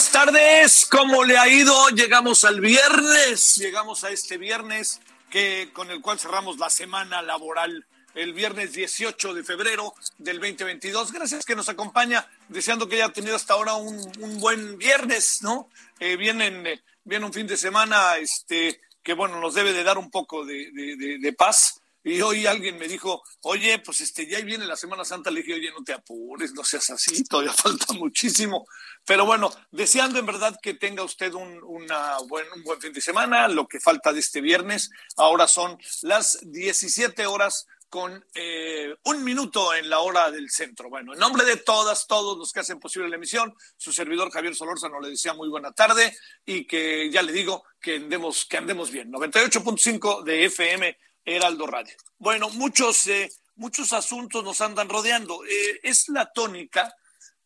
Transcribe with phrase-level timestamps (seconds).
[0.00, 1.90] Buenas tardes, ¿cómo le ha ido?
[1.90, 4.98] Llegamos al viernes, llegamos a este viernes
[5.28, 7.84] que con el cual cerramos la semana laboral
[8.14, 11.12] el viernes 18 de febrero del 2022.
[11.12, 15.68] Gracias que nos acompaña, deseando que haya tenido hasta ahora un, buen viernes, ¿no?
[15.98, 19.98] Eh, vienen, eh, viene un fin de semana este, que, bueno, nos debe de dar
[19.98, 21.79] un poco de paz.
[22.02, 25.30] Y hoy alguien me dijo, oye, pues este, ya viene la Semana Santa.
[25.30, 28.66] Le dije, oye, no te apures, no seas así, todavía falta muchísimo.
[29.04, 33.00] Pero bueno, deseando en verdad que tenga usted un, una buen, un buen fin de
[33.00, 34.90] semana, lo que falta de este viernes.
[35.16, 40.88] Ahora son las 17 horas con eh, un minuto en la hora del centro.
[40.88, 44.54] Bueno, en nombre de todas, todos los que hacen posible la emisión, su servidor Javier
[44.54, 48.92] Solórzano le desea muy buena tarde y que ya le digo que andemos, que andemos
[48.92, 49.12] bien.
[49.12, 51.94] 98.5 de FM Heraldo Radio.
[52.18, 55.44] Bueno, muchos, eh, muchos asuntos nos andan rodeando.
[55.44, 56.94] Eh, es la tónica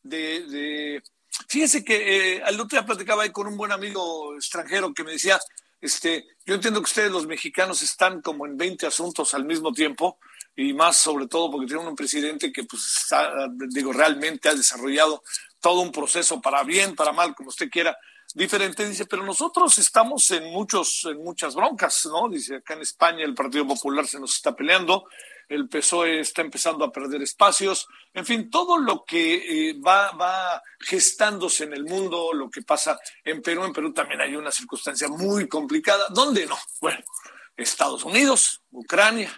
[0.03, 1.03] de, de...
[1.49, 5.13] Fíjense que eh, al otro día platicaba ahí con un buen amigo extranjero que me
[5.13, 5.39] decía,
[5.81, 10.19] este, yo entiendo que ustedes los mexicanos están como en 20 asuntos al mismo tiempo
[10.57, 15.23] y más sobre todo porque tienen un presidente que pues está, digo realmente ha desarrollado
[15.61, 17.99] todo un proceso para bien, para mal, como usted quiera,
[18.35, 22.29] diferente, dice, pero nosotros estamos en muchos, en muchas broncas, ¿no?
[22.29, 25.07] Dice, acá en España el Partido Popular se nos está peleando,
[25.49, 30.61] el PSOE está empezando a perder espacios, en fin, todo lo que eh, va, va
[30.81, 35.07] gestándose en el mundo, lo que pasa en Perú, en Perú también hay una circunstancia
[35.09, 36.59] muy complicada, ¿dónde no?
[36.81, 36.99] Bueno,
[37.57, 39.33] Estados Unidos, Ucrania,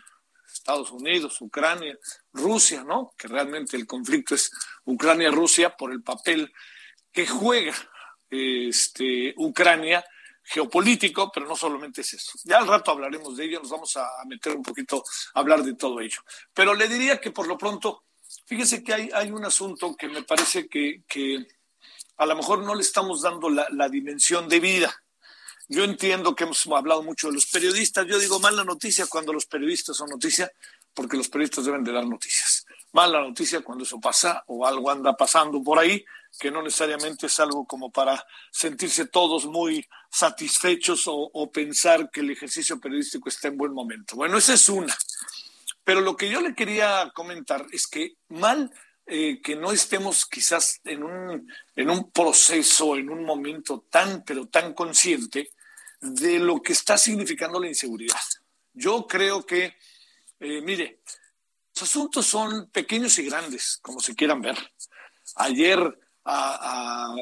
[0.51, 1.99] Estados Unidos, Ucrania,
[2.33, 3.13] Rusia, ¿no?
[3.19, 4.51] Que realmente el conflicto es
[4.84, 6.51] Ucrania-Rusia por el papel
[7.13, 7.75] que juega
[8.31, 10.05] este, Ucrania
[10.43, 12.39] geopolítico, pero no solamente es eso.
[12.45, 15.03] Ya al rato hablaremos de ello, nos vamos a meter un poquito
[15.35, 16.23] a hablar de todo ello.
[16.55, 18.05] Pero le diría que por lo pronto,
[18.47, 21.45] fíjese que hay, hay un asunto que me parece que, que
[22.17, 25.03] a lo mejor no le estamos dando la, la dimensión de vida.
[25.69, 28.07] Yo entiendo que hemos hablado mucho de los periodistas.
[28.07, 30.51] Yo digo mala noticia cuando los periodistas son noticia,
[30.95, 32.56] porque los periodistas deben de dar noticias.
[32.97, 36.03] Mala noticia cuando eso pasa o algo anda pasando por ahí,
[36.41, 42.21] que no necesariamente es algo como para sentirse todos muy satisfechos o, o pensar que
[42.21, 44.17] el ejercicio periodístico está en buen momento.
[44.17, 44.97] Bueno, esa es una.
[45.84, 48.73] Pero lo que yo le quería comentar es que mal
[49.05, 54.47] eh, que no estemos quizás en un, en un proceso, en un momento tan, pero
[54.47, 55.51] tan consciente
[56.01, 58.25] de lo que está significando la inseguridad.
[58.73, 59.77] Yo creo que,
[60.41, 61.03] eh, mire,
[61.77, 64.57] los asuntos son pequeños y grandes, como se quieran ver.
[65.35, 65.79] Ayer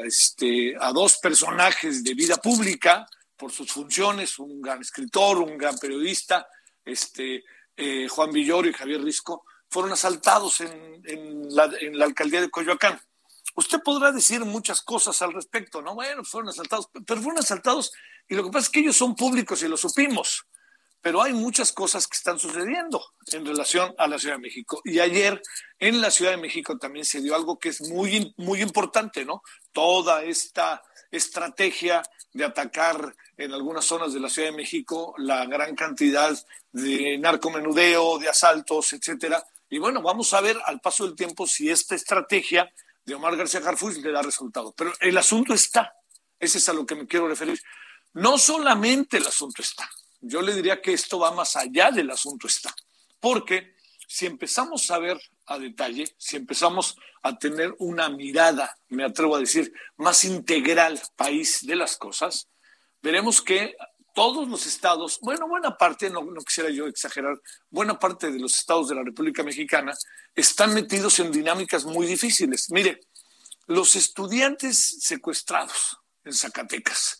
[0.05, 3.05] este, a dos personajes de vida pública
[3.37, 6.47] por sus funciones, un gran escritor, un gran periodista,
[6.85, 7.43] este,
[7.77, 12.49] eh, Juan Villoro y Javier Risco, fueron asaltados en, en, la, en, la, alcaldía de
[12.49, 13.01] Coyoacán.
[13.57, 15.97] Usted podrá decir muchas cosas al respecto, ¿no?
[15.97, 17.93] Bueno, fueron asaltados, pero fueron asaltados
[18.29, 20.47] y lo que pasa es que ellos son públicos y lo supimos,
[21.05, 24.81] pero hay muchas cosas que están sucediendo en relación a la Ciudad de México.
[24.85, 25.39] Y ayer
[25.79, 29.43] en la Ciudad de México también se dio algo que es muy, muy importante, ¿no?
[29.71, 32.03] Toda esta estrategia
[32.33, 36.35] de atacar en algunas zonas de la Ciudad de México la gran cantidad
[36.73, 41.69] de narcomenudeo, de asaltos, etcétera, y bueno, vamos a ver al paso del tiempo si
[41.69, 42.73] esta estrategia
[43.05, 44.73] de Omar García Harfuch le da resultado.
[44.75, 45.93] Pero el asunto está,
[46.39, 47.61] ese es a lo que me quiero referir.
[48.15, 49.87] No solamente el asunto está,
[50.27, 52.75] yo le diría que esto va más allá del asunto está,
[53.21, 53.75] porque
[54.09, 59.41] si empezamos a ver a detalle, si empezamos a tener una mirada, me atrevo a
[59.41, 62.49] decir, más integral país de las cosas,
[63.03, 63.77] veremos que
[64.15, 68.89] todos los estados, bueno, buena parte, no, quisiera yo exagerar, buena parte de los estados
[68.89, 69.93] de la República Mexicana
[70.35, 72.71] están metidos en dinámicas muy difíciles.
[72.71, 73.01] Mire,
[73.67, 77.19] los estudiantes secuestrados en Zacatecas,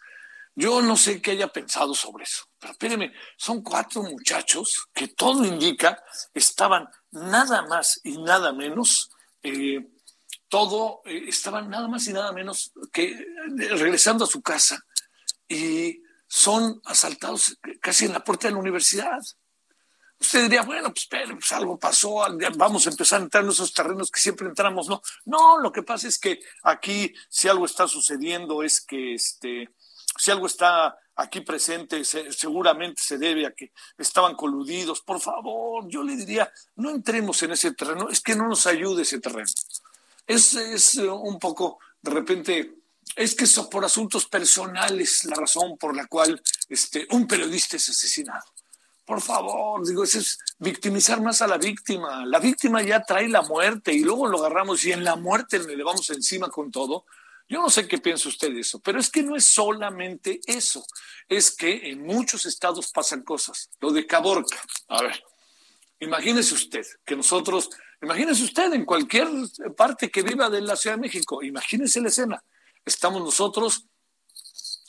[0.55, 5.45] yo no sé qué haya pensado sobre eso, pero espéreme, son cuatro muchachos que todo
[5.45, 6.03] indica
[6.33, 9.11] estaban nada más y nada menos,
[9.43, 9.87] eh,
[10.49, 13.27] todo, eh, estaban nada más y nada menos que eh,
[13.77, 14.83] regresando a su casa
[15.47, 19.21] y son asaltados casi en la puerta de la universidad.
[20.19, 22.25] Usted diría, bueno, pues, pues algo pasó,
[22.57, 24.89] vamos a empezar a entrar en esos terrenos que siempre entramos.
[24.89, 29.69] No, no, lo que pasa es que aquí, si algo está sucediendo, es que este,
[30.17, 35.01] si algo está aquí presente, seguramente se debe a que estaban coludidos.
[35.03, 39.03] Por favor, yo le diría, no entremos en ese terreno, es que no nos ayude
[39.03, 39.51] ese terreno.
[40.27, 42.75] Es, es un poco, de repente,
[43.17, 47.89] es que es por asuntos personales la razón por la cual este, un periodista es
[47.89, 48.45] asesinado.
[49.05, 52.25] Por favor, digo, eso es victimizar más a la víctima.
[52.25, 55.85] La víctima ya trae la muerte y luego lo agarramos y en la muerte le
[55.85, 57.05] vamos encima con todo.
[57.49, 60.85] Yo no sé qué piensa usted de eso, pero es que no es solamente eso,
[61.29, 63.71] es que en muchos estados pasan cosas.
[63.81, 65.23] Lo de Caborca, a ver,
[66.01, 67.71] imagínese usted que nosotros,
[68.03, 69.29] imagínese usted en cualquier
[69.77, 72.43] parte que viva de la Ciudad de México, imagínese la escena
[72.85, 73.87] estamos nosotros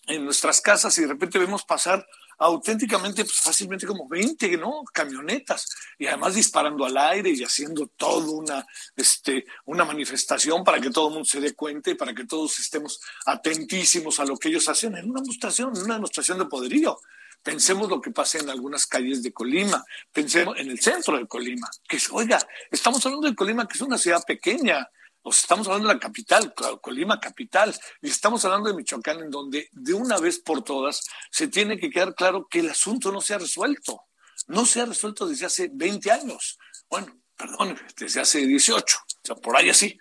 [0.07, 2.05] en nuestras casas y de repente vemos pasar
[2.37, 4.83] auténticamente, pues fácilmente como 20, ¿no?
[4.93, 5.67] Camionetas
[5.97, 8.65] y además disparando al aire y haciendo toda una,
[8.95, 12.59] este, una manifestación para que todo el mundo se dé cuenta y para que todos
[12.59, 16.99] estemos atentísimos a lo que ellos hacen en una demostración, una demostración de poderío.
[17.43, 21.69] Pensemos lo que pasa en algunas calles de Colima, pensemos en el centro de Colima,
[21.87, 22.39] que es, oiga,
[22.71, 24.89] estamos hablando de Colima, que es una ciudad pequeña,
[25.31, 29.93] estamos hablando de la capital, Colima capital, y estamos hablando de Michoacán, en donde de
[29.93, 31.01] una vez por todas
[31.31, 34.03] se tiene que quedar claro que el asunto no se ha resuelto.
[34.47, 36.59] No se ha resuelto desde hace 20 años.
[36.89, 39.97] Bueno, perdón, desde hace 18, o sea, por ahí así.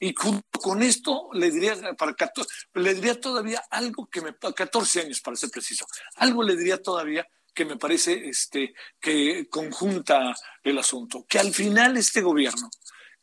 [0.00, 5.20] Y con esto le diría, para 14, le diría todavía algo que me, 14 años
[5.20, 5.86] para ser preciso,
[6.16, 7.24] algo le diría todavía
[7.54, 12.68] que me parece este, que conjunta el asunto, que al final este gobierno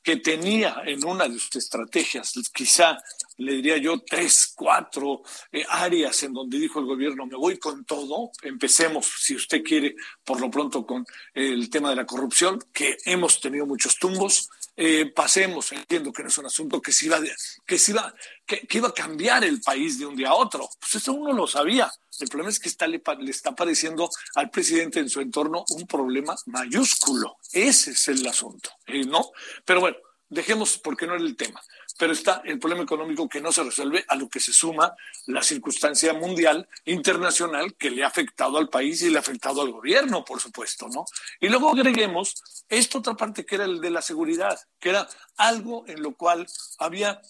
[0.02, 2.98] que tenía en una de sus estrategias, quizá
[3.38, 7.86] le diría yo tres, cuatro eh, áreas en donde dijo el gobierno, me voy con
[7.86, 12.98] todo, empecemos, si usted quiere, por lo pronto con el tema de la corrupción, que
[13.06, 14.50] hemos tenido muchos tumbos,
[14.82, 17.20] eh, pasemos, entiendo que no es un asunto que se iba,
[17.66, 18.14] que, se iba,
[18.46, 20.70] que, iba a cambiar el país de un día a otro.
[20.80, 21.92] Pues eso uno lo sabía.
[22.20, 26.36] El problema es que está, le, está apareciendo al presidente en su entorno un problema
[26.48, 27.38] mayúsculo.
[27.52, 29.32] Ese es el asunto, eh, ¿no?
[29.66, 29.98] Pero bueno,
[30.30, 31.62] dejemos porque no era el tema.
[31.98, 34.96] Pero está el problema económico que no se resuelve, a lo que se suma
[35.26, 39.72] la circunstancia mundial, internacional, que le ha afectado al país y le ha afectado al
[39.72, 41.04] gobierno, por supuesto, ¿no?
[41.42, 42.36] Y luego agreguemos
[42.70, 46.48] esta otra parte que era el de la seguridad, que era algo en lo cual
[46.78, 47.22] había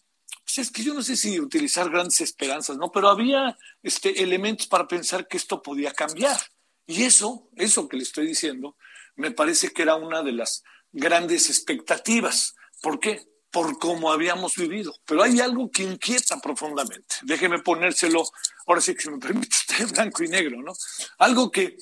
[0.57, 2.91] es que yo no sé si utilizar grandes esperanzas, ¿no?
[2.91, 6.39] Pero había este, elementos para pensar que esto podía cambiar.
[6.87, 8.75] Y eso, eso que le estoy diciendo,
[9.15, 12.55] me parece que era una de las grandes expectativas.
[12.81, 13.21] ¿Por qué?
[13.51, 14.95] Por cómo habíamos vivido.
[15.05, 17.17] Pero hay algo que inquieta profundamente.
[17.23, 18.23] Déjeme ponérselo,
[18.65, 19.55] ahora sí que se me permite
[19.93, 20.73] blanco y negro, ¿no?
[21.19, 21.77] Algo que,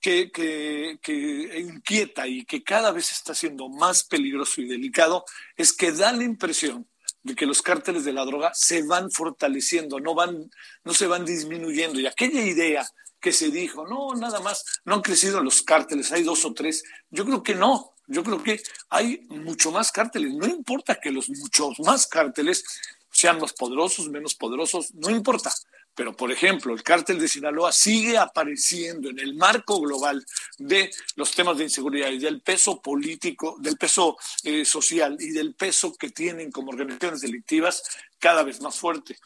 [0.00, 5.24] que, que inquieta y que cada vez está siendo más peligroso y delicado
[5.56, 6.86] es que da la impresión
[7.22, 10.50] de que los cárteles de la droga se van fortaleciendo, no van,
[10.84, 12.00] no se van disminuyendo.
[12.00, 12.86] Y aquella idea
[13.20, 16.82] que se dijo, no, nada más, no han crecido los cárteles, hay dos o tres.
[17.10, 20.34] Yo creo que no, yo creo que hay mucho más cárteles.
[20.34, 22.64] No importa que los muchos más cárteles
[23.10, 25.52] sean más poderosos, menos poderosos, no importa.
[25.94, 30.24] Pero, por ejemplo, el cártel de Sinaloa sigue apareciendo en el marco global
[30.58, 35.54] de los temas de inseguridad y del peso político, del peso eh, social y del
[35.54, 37.82] peso que tienen como organizaciones delictivas
[38.18, 39.18] cada vez más fuerte.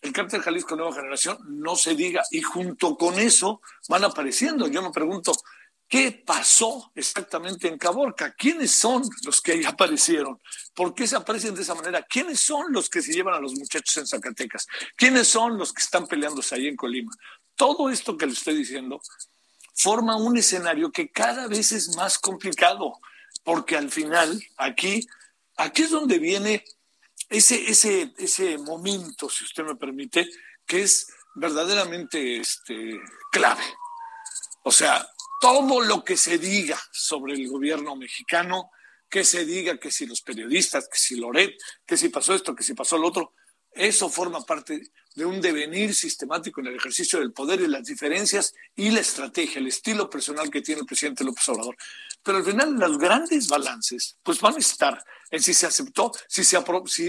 [0.00, 4.66] El cártel Jalisco Nueva Generación no se diga y junto con eso van apareciendo.
[4.66, 5.32] Yo me pregunto,
[5.92, 8.32] ¿Qué pasó exactamente en Caborca?
[8.32, 10.40] ¿Quiénes son los que ahí aparecieron?
[10.74, 12.02] ¿Por qué se aparecen de esa manera?
[12.08, 14.66] ¿Quiénes son los que se llevan a los muchachos en Zacatecas?
[14.96, 17.12] ¿Quiénes son los que están peleándose ahí en Colima?
[17.56, 19.02] Todo esto que le estoy diciendo
[19.74, 22.98] forma un escenario que cada vez es más complicado,
[23.44, 25.06] porque al final aquí,
[25.58, 26.64] aquí es donde viene
[27.28, 30.26] ese, ese, ese momento, si usted me permite,
[30.64, 32.98] que es verdaderamente este,
[33.30, 33.64] clave.
[34.64, 35.06] O sea,
[35.42, 38.70] todo lo que se diga sobre el gobierno mexicano,
[39.10, 42.62] que se diga que si los periodistas, que si Loret, que si pasó esto, que
[42.62, 43.34] si pasó lo otro,
[43.74, 44.82] eso forma parte
[45.14, 49.60] de un devenir sistemático en el ejercicio del poder y las diferencias y la estrategia,
[49.60, 51.76] el estilo personal que tiene el presidente López Obrador.
[52.22, 56.44] Pero al final los grandes balances pues van a estar en si se aceptó, si,
[56.44, 56.62] se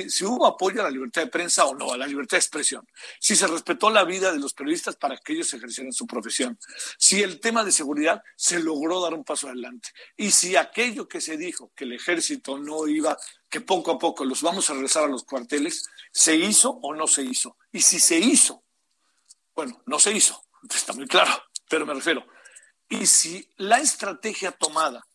[0.10, 2.88] si, hubo apoyo a la libertad de prensa o no, a la libertad de expresión,
[3.20, 6.58] si se respetó la vida de los periodistas para que ellos ejercieran su profesión,
[6.98, 11.20] si el tema de seguridad se logró dar un paso adelante y si aquello que
[11.20, 13.17] se dijo, que el ejército no iba,
[13.53, 17.05] que poco a poco los vamos a regresar a los cuarteles, se hizo o no
[17.05, 17.55] se hizo.
[17.72, 18.63] Y si se hizo,
[19.55, 20.43] bueno, no se hizo,
[20.75, 21.31] está muy claro,
[21.69, 22.25] pero me refiero,
[22.89, 25.05] y si la estrategia tomada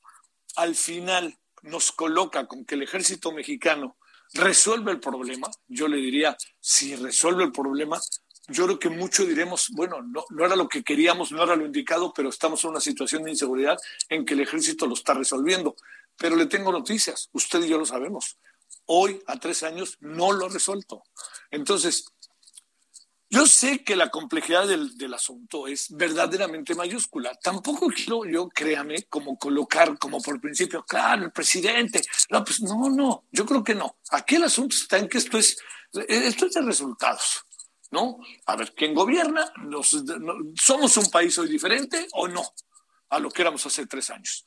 [0.55, 3.97] al final nos coloca con que el ejército mexicano
[4.35, 8.01] resuelve el problema, yo le diría, si resuelve el problema,
[8.47, 11.67] yo creo que mucho diremos, bueno, no, no era lo que queríamos, no era lo
[11.67, 13.79] indicado, pero estamos en una situación de inseguridad
[14.09, 15.75] en que el ejército lo está resolviendo.
[16.19, 18.39] Pero le tengo noticias, usted y yo lo sabemos.
[18.87, 21.05] Hoy, a tres años, no lo ha resuelto.
[21.51, 22.07] Entonces,
[23.31, 27.35] yo sé que la complejidad del, del, asunto es verdaderamente mayúscula.
[27.43, 32.01] Tampoco quiero yo, créame, como colocar como por principio, claro, el presidente.
[32.31, 33.99] No, pues no, no, yo creo que no.
[34.11, 35.59] Aquí el asunto está en que esto es,
[36.09, 37.45] esto es de resultados,
[37.91, 38.19] ¿no?
[38.47, 39.53] A ver, ¿quién gobierna?
[39.59, 42.43] Nos, no, ¿Somos un país hoy diferente o no?
[43.11, 44.45] A lo que éramos hace tres años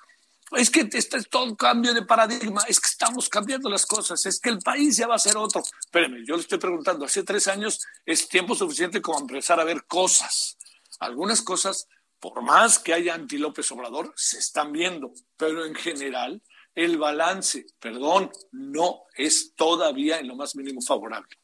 [0.58, 4.25] es que este es todo un cambio de paradigma, es que estamos cambiando las cosas,
[4.25, 5.63] es que el país ya va a ser otro.
[5.79, 9.86] Espérenme, yo le estoy preguntando, hace tres años es tiempo suficiente como empezar a ver
[9.86, 10.58] cosas.
[11.00, 11.88] Algunas cosas,
[12.20, 16.41] por más que haya anti López Obrador, se están viendo, pero en general
[16.75, 21.38] el balance, perdón, no es todavía en lo más mínimo favorable,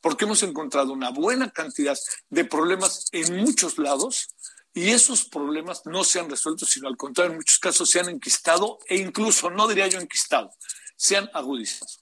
[0.00, 1.96] porque hemos encontrado una buena cantidad
[2.28, 4.28] de problemas en muchos lados
[4.74, 8.08] y esos problemas no se han resuelto, sino al contrario, en muchos casos se han
[8.08, 10.50] enquistado e incluso, no diría yo enquistado,
[10.96, 11.92] se han agudizado.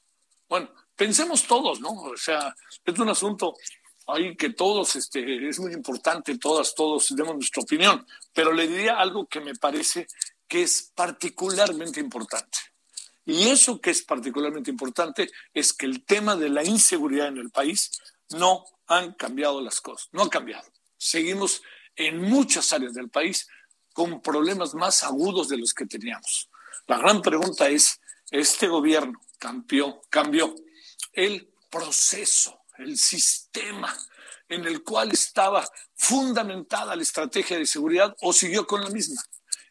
[0.49, 1.91] Bueno, pensemos todos, ¿no?
[1.91, 3.55] O sea, es un asunto
[4.07, 8.99] ahí que todos, este, es muy importante, todas, todos demos nuestra opinión, pero le diría
[8.99, 10.07] algo que me parece
[10.49, 12.59] que es particularmente importante.
[13.25, 17.51] Y eso que es particularmente importante es que el tema de la inseguridad en el
[17.51, 17.91] país
[18.31, 20.69] no han cambiado las cosas, no ha cambiado.
[20.97, 21.63] Seguimos
[21.97, 23.49] en muchas áreas del país
[23.93, 26.49] con problemas más agudos de los que teníamos.
[26.87, 30.55] La gran pregunta es, ¿este gobierno cambió, cambió
[31.13, 33.95] el proceso, el sistema
[34.49, 39.23] en el cual estaba fundamentada la estrategia de seguridad o siguió con la misma?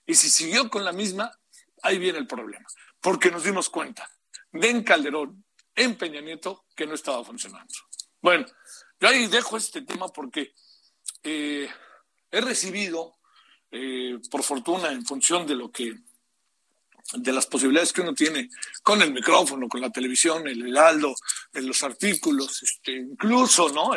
[0.05, 1.31] Y si siguió con la misma,
[1.83, 2.67] ahí viene el problema,
[2.99, 4.09] porque nos dimos cuenta
[4.51, 7.73] de en Calderón, en Peña Nieto, que no estaba funcionando.
[8.21, 8.45] Bueno,
[8.99, 10.53] yo ahí dejo este tema porque
[11.23, 11.69] eh,
[12.31, 13.17] He recibido,
[13.71, 15.95] eh, por fortuna, en función de lo que
[17.13, 18.49] de las posibilidades que uno tiene
[18.83, 21.13] con el micrófono, con la televisión, el heraldo,
[21.53, 23.91] en los artículos, este, incluso, ¿no?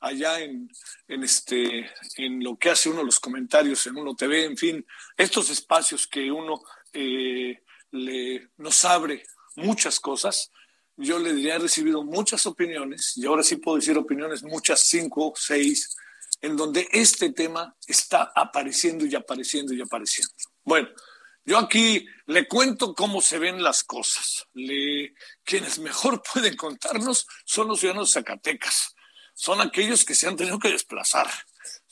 [0.00, 0.68] allá en,
[1.08, 4.86] en, este, en lo que hace uno los comentarios en Uno TV, en fin,
[5.16, 6.62] estos espacios que uno
[6.92, 7.62] eh,
[7.92, 9.24] le, nos abre
[9.56, 10.50] muchas cosas.
[10.96, 15.32] Yo le diría, he recibido muchas opiniones, y ahora sí puedo decir opiniones, muchas, cinco,
[15.36, 15.96] seis,
[16.42, 20.34] en donde este tema está apareciendo y apareciendo y apareciendo.
[20.64, 20.88] Bueno,
[21.44, 24.46] yo aquí le cuento cómo se ven las cosas.
[25.44, 28.94] Quienes mejor pueden contarnos son los ciudadanos de Zacatecas.
[29.34, 31.28] Son aquellos que se han tenido que desplazar.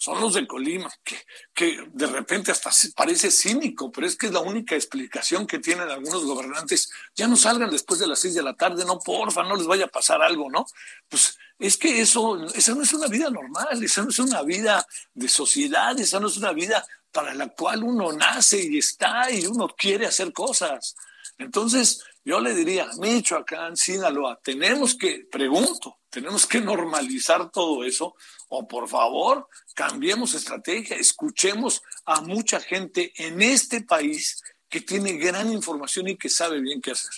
[0.01, 1.19] Son los de Colima, que,
[1.53, 5.91] que de repente hasta parece cínico, pero es que es la única explicación que tienen
[5.91, 6.91] algunos gobernantes.
[7.15, 9.85] Ya no salgan después de las seis de la tarde, no, porfa, no les vaya
[9.85, 10.65] a pasar algo, ¿no?
[11.07, 14.87] Pues es que eso, esa no es una vida normal, esa no es una vida
[15.13, 19.45] de sociedad, esa no es una vida para la cual uno nace y está y
[19.45, 20.97] uno quiere hacer cosas.
[21.37, 28.15] Entonces, yo le diría, Michoacán, Sinaloa, tenemos que, pregunto, tenemos que normalizar todo eso
[28.49, 35.53] o por favor, cambiemos estrategia, escuchemos a mucha gente en este país que tiene gran
[35.53, 37.13] información y que sabe bien qué hacer.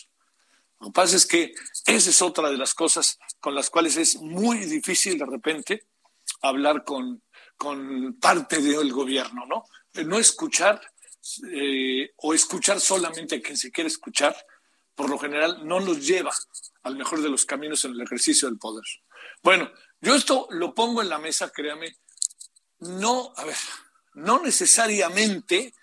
[0.81, 1.55] Lo que pasa es que
[1.87, 5.87] esa es otra de las cosas con las cuales es muy difícil de repente
[6.41, 7.23] hablar con,
[7.57, 9.65] con parte del gobierno, ¿no?
[10.05, 10.81] No escuchar
[11.53, 14.35] eh, o escuchar solamente a quien se quiere escuchar,
[15.03, 16.33] por lo general no nos lleva
[16.85, 18.85] al mejor de los caminos en el ejercicio del poder.
[19.43, 19.69] Bueno,
[20.01, 21.97] yo esto lo pongo en la mesa, créame,
[22.79, 23.57] no, a ver,
[24.15, 25.75] no necesariamente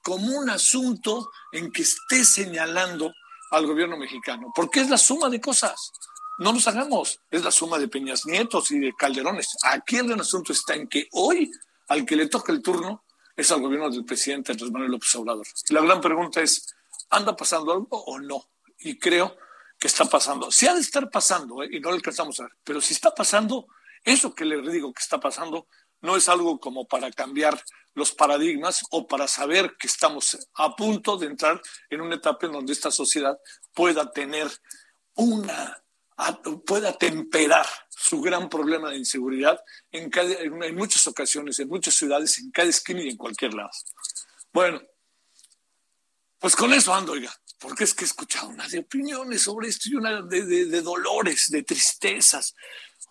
[0.00, 3.12] como un asunto en que esté señalando
[3.50, 5.90] al gobierno mexicano, porque es la suma de cosas.
[6.38, 9.56] No nos hagamos, es la suma de Peñas Nietos y de Calderones.
[9.64, 11.50] Aquí el gran asunto está en que hoy
[11.88, 13.02] al que le toca el turno
[13.34, 15.46] es al gobierno del presidente Andrés Manuel López Obrador.
[15.70, 16.76] La gran pregunta es,
[17.10, 18.51] ¿anda pasando algo o no?
[18.82, 19.36] Y creo
[19.78, 20.50] que está pasando.
[20.50, 21.68] Si ha de estar pasando, ¿eh?
[21.72, 23.66] y no lo alcanzamos a ver, pero si está pasando,
[24.04, 25.68] Eso que les digo que está pasando
[26.00, 27.62] no es algo como para cambiar
[27.94, 32.52] los paradigmas o para saber que estamos a punto de entrar en una etapa en
[32.52, 33.38] donde esta sociedad
[33.72, 34.50] pueda tener
[35.14, 35.78] una
[36.66, 39.60] pueda temperar su gran problema de inseguridad
[39.90, 43.70] en, en, muchas ocasiones, en muchas ciudades, en cada esquina y en cualquier lado.
[44.52, 44.80] Bueno,
[46.38, 49.88] pues con eso ando, oiga, porque es que he escuchado una de opiniones sobre esto
[49.88, 52.54] y una de, de dolores, de tristezas,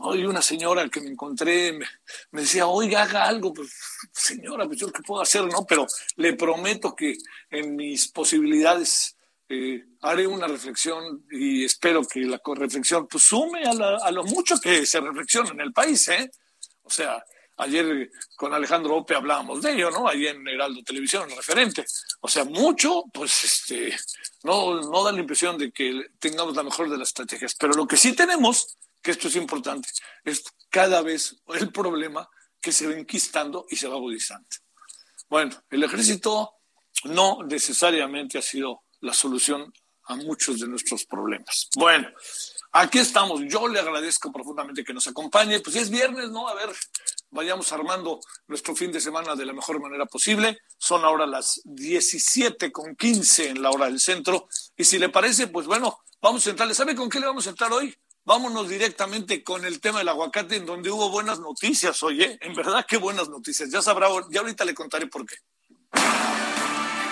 [0.03, 3.71] Hoy una señora que me encontré me, decía, oiga, haga algo, pues
[4.11, 5.65] señora, pues yo qué puedo hacer, ¿no?
[5.67, 7.15] Pero le prometo que
[7.51, 9.15] en mis posibilidades
[9.47, 13.71] eh, haré una reflexión y espero que la reflexión pues sume a,
[14.03, 16.31] a lo mucho que se reflexiona en el país, ¿eh?
[16.81, 17.23] O sea,
[17.61, 20.07] ayer con Alejandro Ope hablábamos de ello, ¿no?
[20.07, 21.85] Ahí en Heraldo Televisión, el referente.
[22.19, 23.97] O sea, mucho, pues este,
[24.43, 27.87] no, no da la impresión de que tengamos la mejor de las estrategias, pero lo
[27.87, 29.89] que sí tenemos que esto es importante,
[30.23, 32.29] es cada vez el problema
[32.61, 34.47] que se va enquistando y se va agudizando.
[35.29, 36.55] Bueno, el ejército
[37.05, 39.73] no necesariamente ha sido la solución
[40.05, 41.69] a muchos de nuestros problemas.
[41.75, 42.09] Bueno,
[42.73, 43.41] aquí estamos.
[43.47, 45.59] Yo le agradezco profundamente que nos acompañe.
[45.61, 46.47] Pues es viernes, ¿no?
[46.47, 46.69] A ver,
[47.31, 50.59] vayamos armando nuestro fin de semana de la mejor manera posible.
[50.77, 54.47] Son ahora las 17 con 15 en la hora del centro.
[54.77, 56.75] Y si le parece, pues bueno, vamos a entrarle.
[56.75, 57.95] ¿Sabe con qué le vamos a entrar hoy?
[58.23, 62.85] Vámonos directamente con el tema del aguacate, en donde hubo buenas noticias, oye, en verdad
[62.87, 63.71] qué buenas noticias.
[63.71, 65.35] Ya sabrá, ya ahorita le contaré por qué.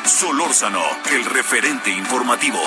[0.05, 2.59] Solórzano, el referente informativo.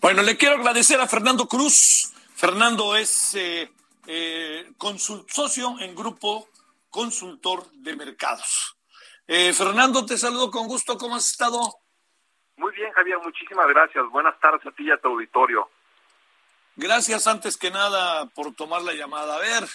[0.00, 2.10] Bueno, le quiero agradecer a Fernando Cruz.
[2.34, 3.70] Fernando es eh,
[4.06, 4.72] eh,
[5.28, 6.48] socio en Grupo
[6.88, 8.78] Consultor de Mercados.
[9.28, 10.96] Eh, Fernando, te saludo con gusto.
[10.96, 11.60] ¿Cómo has estado?
[12.56, 13.18] Muy bien, Javier.
[13.18, 14.02] Muchísimas gracias.
[14.10, 15.68] Buenas tardes a ti y a tu auditorio.
[16.76, 19.36] Gracias antes que nada por tomar la llamada.
[19.36, 19.68] A ver,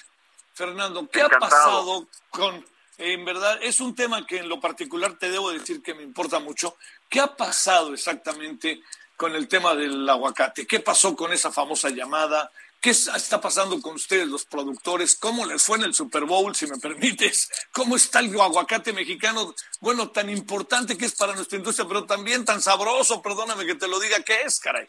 [0.56, 2.66] Fernando, ¿qué ha pasado con...
[2.98, 6.40] En verdad, es un tema que en lo particular te debo decir que me importa
[6.40, 6.78] mucho.
[7.10, 8.82] ¿Qué ha pasado exactamente
[9.16, 10.68] con el tema del aguacate?
[10.68, 12.52] ¿Qué pasó con esa famosa llamada?
[12.82, 15.16] ¿Qué está pasando con ustedes, los productores?
[15.16, 17.68] ¿Cómo les fue en el Super Bowl, si me permites?
[17.72, 19.56] ¿Cómo está el aguacate mexicano?
[19.82, 23.88] Bueno, tan importante que es para nuestra industria, pero también tan sabroso, perdóname que te
[23.88, 24.88] lo diga, ¿qué es, caray?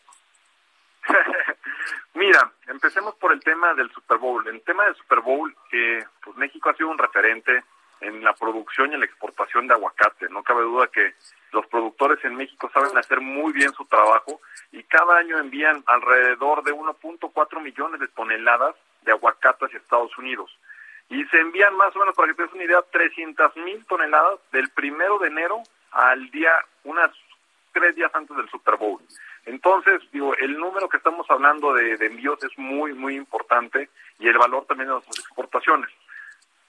[2.14, 4.46] Mira, empecemos por el tema del Super Bowl.
[4.46, 7.64] El tema del Super Bowl, que pues México ha sido un referente
[8.00, 10.28] en la producción y en la exportación de aguacate.
[10.28, 11.14] No cabe duda que
[11.56, 14.40] los productores en México saben hacer muy bien su trabajo
[14.72, 20.50] y cada año envían alrededor de 1.4 millones de toneladas de aguacate hacia Estados Unidos.
[21.08, 24.38] Y se envían más o menos, para que te des una idea, 300 mil toneladas
[24.52, 26.52] del primero de enero al día,
[26.84, 27.10] unas
[27.72, 29.00] tres días antes del Super Bowl.
[29.46, 33.88] Entonces, digo, el número que estamos hablando de, de envíos es muy, muy importante
[34.18, 35.90] y el valor también de nuestras exportaciones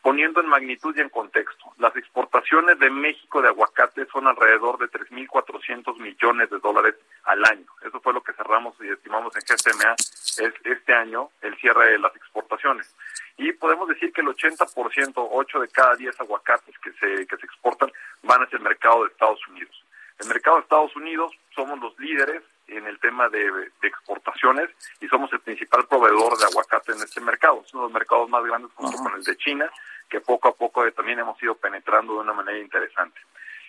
[0.07, 4.85] poniendo en magnitud y en contexto, las exportaciones de México de aguacate son alrededor de
[4.85, 7.65] 3.400 millones de dólares al año.
[7.85, 11.99] Eso fue lo que cerramos y estimamos en GSMA es este año, el cierre de
[11.99, 12.95] las exportaciones.
[13.35, 17.45] Y podemos decir que el 80%, 8 de cada 10 aguacates que se, que se
[17.45, 17.91] exportan
[18.23, 19.83] van hacia el mercado de Estados Unidos.
[20.19, 25.31] El mercado de Estados Unidos somos los líderes en el tema de, exportaciones y somos
[25.33, 27.63] el principal proveedor de aguacate en este mercado.
[27.65, 29.71] Es uno de los mercados más grandes junto con el de China
[30.09, 33.19] que poco a poco también hemos ido penetrando de una manera interesante.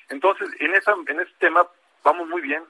[0.09, 1.67] Entonces, en, esa, en ese tema
[2.03, 2.63] vamos muy bien.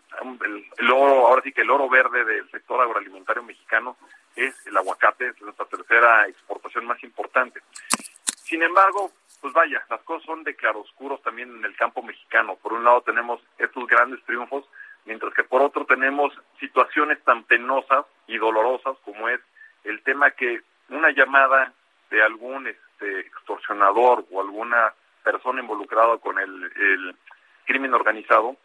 [0.78, 3.96] El, oro, ahora sí que el oro verde del sector agroalimentario mexicano
[4.34, 7.60] es el aguacate, es nuestra tercera exportación más importante.
[8.44, 12.56] Sin embargo, pues vaya, las cosas son de claroscuros también en el campo mexicano.
[12.56, 14.64] Por un lado tenemos estos grandes triunfos,
[15.08, 19.40] mientras que por otro tenemos situaciones tan penosas y dolorosas como es
[19.84, 21.72] el tema que una llamada
[22.10, 24.92] de algún este, extorsionador o alguna
[25.24, 27.16] persona involucrada con el,
[27.64, 28.56] crimen organizado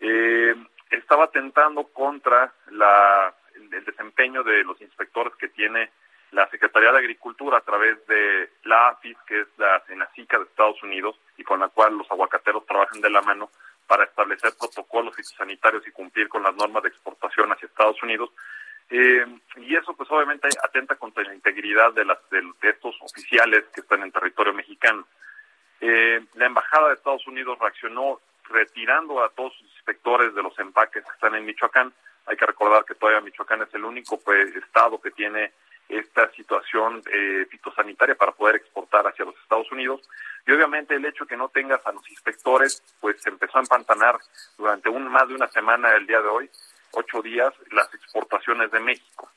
[0.00, 0.54] eh,
[0.90, 5.90] estaba atentando contra la, el, desempeño de los inspectores que tiene
[6.32, 10.82] la Secretaría de Agricultura a través de la AFIS, que es la SENACICA de Estados
[10.82, 13.50] Unidos, y con la cual los aguacateros trabajan de la mano
[13.88, 18.30] para establecer protocolos fitosanitarios y cumplir con las normas de exportación hacia Estados Unidos.
[18.90, 23.80] Eh, y eso pues obviamente atenta contra la integridad de, las, de, estos oficiales que
[23.80, 25.06] están en territorio mexicano.
[25.80, 28.20] Eh, la Embajada de Estados Unidos reaccionó
[28.50, 31.92] retirando a todos sus inspectores de los empaques que están en Michoacán.
[32.26, 35.52] Hay que recordar que todavía Michoacán es el único pues, estado que tiene
[35.88, 40.02] esta situación eh, fitosanitaria para poder exportar hacia los Estados Unidos.
[40.46, 43.62] Y obviamente el hecho de que no tengas a los inspectores, pues se empezó a
[43.62, 44.18] empantanar
[44.56, 46.50] durante un, más de una semana el día de hoy,
[46.92, 49.30] ocho días, las exportaciones de México.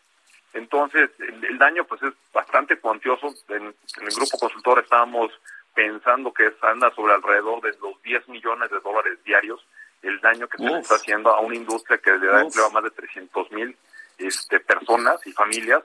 [0.54, 3.34] Entonces, el, daño pues es bastante cuantioso.
[3.50, 5.32] En, el grupo consultor estábamos
[5.74, 9.66] pensando que anda sobre alrededor de los 10 millones de dólares diarios
[10.02, 12.70] el daño que se le está haciendo a una industria que le da empleo a
[12.72, 13.78] más de 300 mil
[14.18, 15.84] este, personas y familias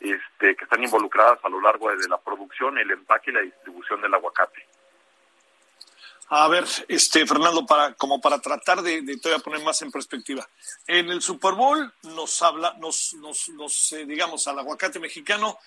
[0.00, 4.00] este, que están involucradas a lo largo de la producción, el empaque y la distribución
[4.00, 4.66] del aguacate.
[6.30, 10.46] A ver, este Fernando, para como para tratar de, de todavía poner más en perspectiva.
[10.86, 15.58] En el Super Bowl nos habla, nos, nos, nos eh, digamos, al aguacate mexicano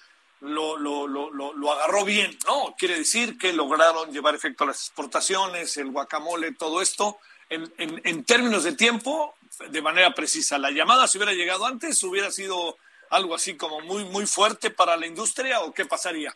[0.42, 2.76] lo, lo, lo, lo, agarró bien, ¿no?
[2.78, 8.02] Quiere decir que lograron llevar efecto a las exportaciones, el guacamole, todo esto, en, en,
[8.04, 9.36] en términos de tiempo,
[9.70, 10.58] de manera precisa.
[10.58, 12.78] La llamada, si hubiera llegado antes, hubiera sido
[13.12, 16.34] algo así como muy, muy fuerte para la industria o qué pasaría?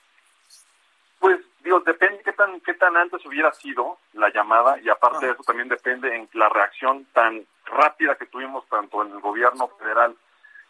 [1.19, 5.31] Pues, digo, depende qué tan, qué tan antes hubiera sido la llamada y aparte de
[5.31, 10.15] eso también depende en la reacción tan rápida que tuvimos tanto en el gobierno federal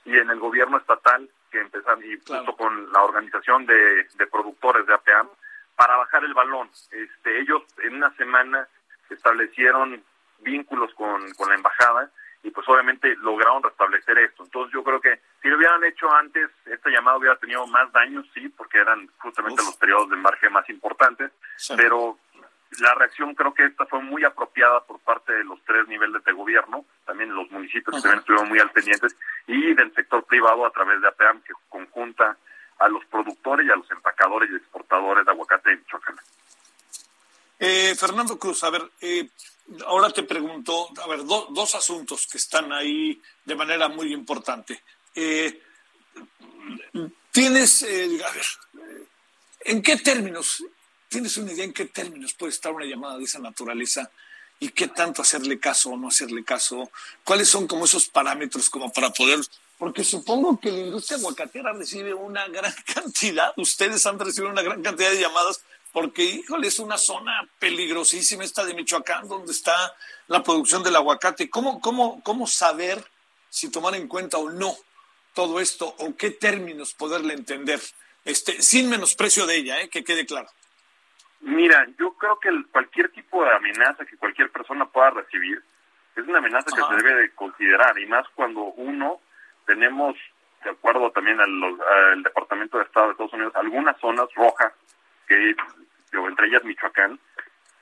[0.05, 4.85] y en el gobierno estatal que empezaron y junto con la organización de, de productores
[4.85, 5.27] de APAM
[5.75, 6.69] para bajar el balón.
[6.91, 8.67] Este, ellos en una semana
[9.09, 10.03] establecieron
[10.39, 12.11] vínculos con, con la embajada
[12.45, 14.43] y pues obviamente lograron restablecer esto.
[14.43, 18.23] Entonces yo creo que si lo hubieran hecho antes, esta llamada hubiera tenido más daños,
[18.35, 21.31] sí, porque eran justamente los periodos de margen más importantes,
[21.75, 22.19] pero
[22.79, 26.33] la reacción creo que esta fue muy apropiada por parte de los tres niveles de
[26.33, 29.15] gobierno, también los municipios que también estuvieron muy al pendientes,
[29.47, 32.37] y del sector privado a través de APAM, que conjunta
[32.77, 36.15] a los productores y a los empacadores y exportadores de aguacate en Michoacán.
[37.57, 39.29] Eh, Fernando Cruz, a ver, eh,
[39.85, 44.83] ahora te pregunto, a ver, dos asuntos que están ahí de manera muy importante.
[45.13, 45.61] Eh,
[47.31, 48.45] tienes, eh, a ver,
[49.61, 50.63] ¿en qué términos,
[51.09, 54.11] tienes una idea en qué términos puede estar una llamada de esa naturaleza?
[54.59, 56.89] ¿Y qué tanto hacerle caso o no hacerle caso?
[57.23, 59.39] ¿Cuáles son como esos parámetros como para poder
[59.77, 64.81] porque supongo que la industria aguacatera recibe una gran cantidad, ustedes han recibido una gran
[64.81, 65.61] cantidad de llamadas
[65.95, 69.73] porque, híjole, es una zona peligrosísima esta de Michoacán, donde está
[70.27, 71.49] la producción del aguacate.
[71.49, 73.01] ¿Cómo, cómo, cómo saber
[73.47, 74.73] si tomar en cuenta o no
[75.33, 77.79] todo esto, o qué términos poderle entender,
[78.25, 79.89] este, sin menosprecio de ella, ¿eh?
[79.89, 80.49] que quede claro?
[81.39, 85.63] Mira, yo creo que cualquier tipo de amenaza que cualquier persona pueda recibir
[86.17, 89.21] es una amenaza que se debe de considerar, y más cuando uno
[89.65, 90.17] tenemos,
[90.61, 91.49] de acuerdo también al,
[92.13, 94.73] al Departamento de Estado de Estados Unidos, algunas zonas rojas
[95.27, 95.55] que
[96.11, 97.19] entre ellas Michoacán,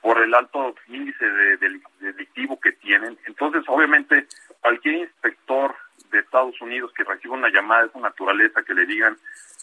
[0.01, 1.57] por el alto índice de,
[1.99, 3.17] delictivo que tienen.
[3.25, 4.27] Entonces, obviamente,
[4.59, 5.75] cualquier inspector
[6.11, 9.17] de Estados Unidos que reciba una llamada de esa naturaleza, que le digan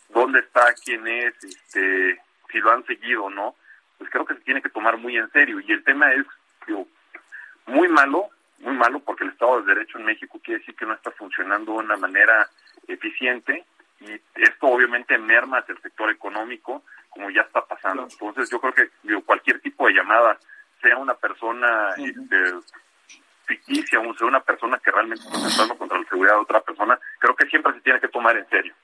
[0.08, 2.20] dónde está, quién es, este,
[2.50, 3.54] si lo han seguido o no,
[3.98, 5.60] pues creo que se tiene que tomar muy en serio.
[5.60, 6.24] Y el tema es
[7.66, 10.94] muy malo, muy malo, porque el Estado de Derecho en México quiere decir que no
[10.94, 12.48] está funcionando de una manera
[12.88, 13.64] eficiente
[14.00, 18.06] y esto obviamente merma el sector económico como ya está pasando.
[18.10, 18.90] Entonces yo creo que
[19.24, 20.38] cualquier tipo de llamada,
[20.80, 22.54] sea una persona este,
[23.44, 26.98] ficticia o sea una persona que realmente está tratando contra la seguridad de otra persona,
[27.18, 28.74] creo que siempre se tiene que tomar en serio.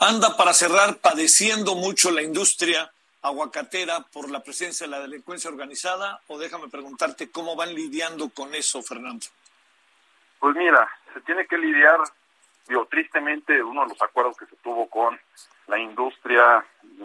[0.00, 6.20] Anda para cerrar padeciendo mucho la industria aguacatera por la presencia de la delincuencia organizada
[6.28, 9.26] o déjame preguntarte cómo van lidiando con eso, Fernando.
[10.38, 12.00] Pues mira, se tiene que lidiar
[12.68, 15.18] Digo, tristemente, uno de los acuerdos que se tuvo con
[15.68, 16.64] la industria,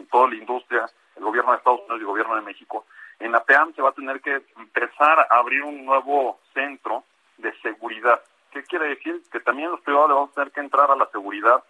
[0.09, 2.85] toda la industria, el gobierno de Estados Unidos y el gobierno de México,
[3.19, 7.03] en la PEAM se va a tener que empezar a abrir un nuevo centro
[7.37, 8.21] de seguridad.
[8.51, 9.21] ¿Qué quiere decir?
[9.31, 11.63] Que también los privados le vamos a tener que entrar a la seguridad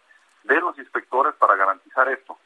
[0.43, 2.37] de los inspectores para garantizar esto.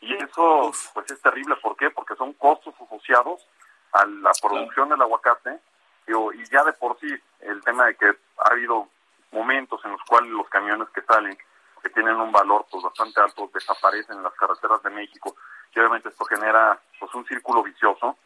[0.00, 1.56] Y eso pues es terrible.
[1.56, 1.90] ¿Por qué?
[1.90, 3.46] Porque son costos asociados
[3.92, 5.58] a la producción del aguacate.
[6.06, 7.08] y ya de por sí
[7.40, 8.88] el tema de que ha habido
[9.32, 11.36] momentos en los cuales los camiones que salen,
[11.80, 15.36] que tienen un valor pues bastante alto, desaparecen en las carreteras de México
[15.74, 18.16] y obviamente esto genera pues un círculo vicioso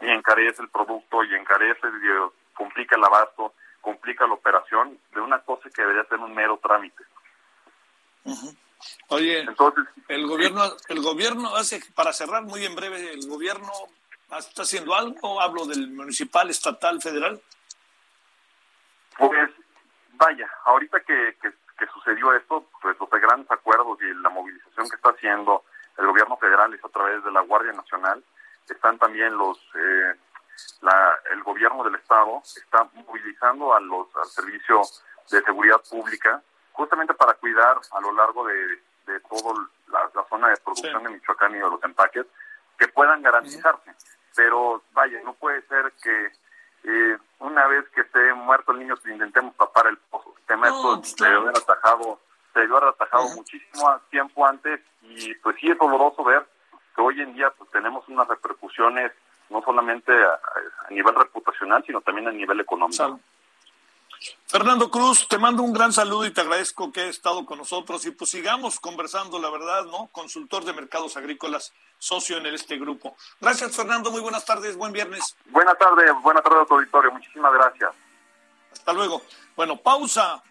[0.00, 5.40] y encarece el producto y encarece, y complica el abasto, complica la operación de una
[5.40, 7.04] cosa que debería ser un mero trámite.
[9.08, 13.72] Oye, Entonces, el gobierno, el gobierno hace, para cerrar muy en breve, el gobierno
[14.38, 17.40] está haciendo algo, hablo del municipal, estatal, federal.
[19.16, 19.50] Pues
[20.12, 21.36] vaya, ahorita que,
[21.78, 25.64] que, sucedió esto, pues los grandes acuerdos y la movilización que está haciendo
[25.98, 28.22] el gobierno federal es a través de la Guardia Nacional,
[28.68, 30.14] están también los, eh,
[30.82, 34.82] la, el gobierno del estado está movilizando a los, al servicio
[35.30, 40.56] de seguridad pública justamente para cuidar a lo largo de, de toda la, zona de
[40.58, 42.26] producción de Michoacán y de los empaques,
[42.78, 43.94] que puedan garantizarse.
[44.34, 46.32] Pero vaya, no puede ser que
[46.84, 50.34] eh, una vez que esté muerto el niño, intentemos tapar el pozo.
[50.38, 52.20] El tema esto se debe haber atajado,
[52.52, 56.46] se debe haber atajado muchísimo tiempo antes y pues sí es doloroso ver
[56.94, 59.12] que hoy en día pues tenemos unas repercusiones
[59.50, 63.20] no solamente a, nivel reputacional, sino también a nivel económico.
[64.46, 68.04] Fernando Cruz, te mando un gran saludo y te agradezco que hayas estado con nosotros
[68.06, 70.08] y pues sigamos conversando, la verdad, ¿no?
[70.12, 73.16] Consultor de mercados agrícolas, socio en este grupo.
[73.40, 75.36] Gracias, Fernando, muy buenas tardes, buen viernes.
[75.46, 77.90] Buenas tardes, buenas tardes a tu auditorio, muchísimas gracias.
[78.72, 79.22] Hasta luego.
[79.56, 80.42] Bueno, pausa.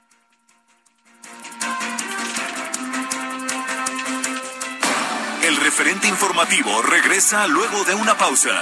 [5.42, 8.62] El referente informativo regresa luego de una pausa.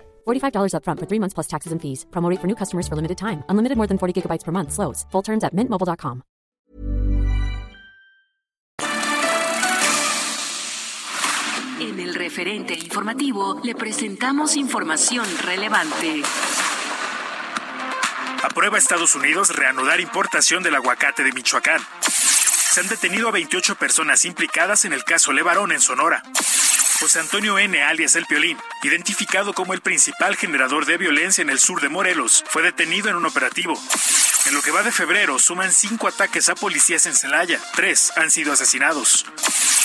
[0.25, 2.05] $45 upfront for three months plus taxes and fees.
[2.09, 3.43] Promo for new customers for limited time.
[3.49, 4.71] Unlimited more than 40 gigabytes per month.
[4.71, 5.05] Slows.
[5.11, 6.23] Full terms at mintmobile.com.
[11.81, 16.21] En el referente informativo le presentamos información relevante.
[18.43, 21.81] Aprueba Estados Unidos reanudar importación del aguacate de Michoacán.
[22.01, 26.21] Se han detenido a 28 personas implicadas en el caso Levarón en Sonora.
[27.01, 31.57] José Antonio N., alias El Piolín, identificado como el principal generador de violencia en el
[31.57, 33.73] sur de Morelos, fue detenido en un operativo.
[34.45, 37.59] En lo que va de febrero, suman cinco ataques a policías en Celaya.
[37.75, 39.25] Tres han sido asesinados.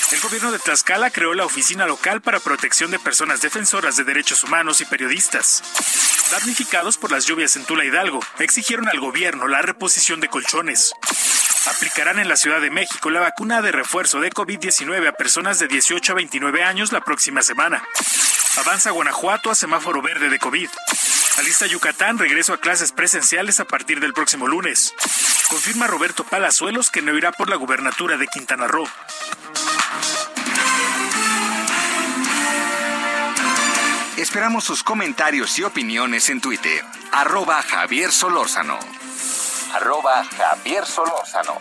[0.09, 4.41] El gobierno de Tlaxcala creó la Oficina Local para Protección de Personas Defensoras de Derechos
[4.43, 5.61] Humanos y Periodistas.
[6.31, 10.93] Damnificados por las lluvias en Tula Hidalgo, exigieron al gobierno la reposición de colchones.
[11.67, 15.67] Aplicarán en la Ciudad de México la vacuna de refuerzo de COVID-19 a personas de
[15.67, 17.83] 18 a 29 años la próxima semana.
[18.57, 20.69] Avanza Guanajuato a semáforo verde de COVID.
[21.37, 24.93] Alista Yucatán regreso a clases presenciales a partir del próximo lunes.
[25.49, 28.87] Confirma Roberto Palazuelos que no irá por la gubernatura de Quintana Roo.
[34.17, 36.83] Esperamos sus comentarios y opiniones en Twitter.
[37.11, 38.79] Arroba Javier Solórzano
[39.73, 41.59] arroba Javier Solórzano.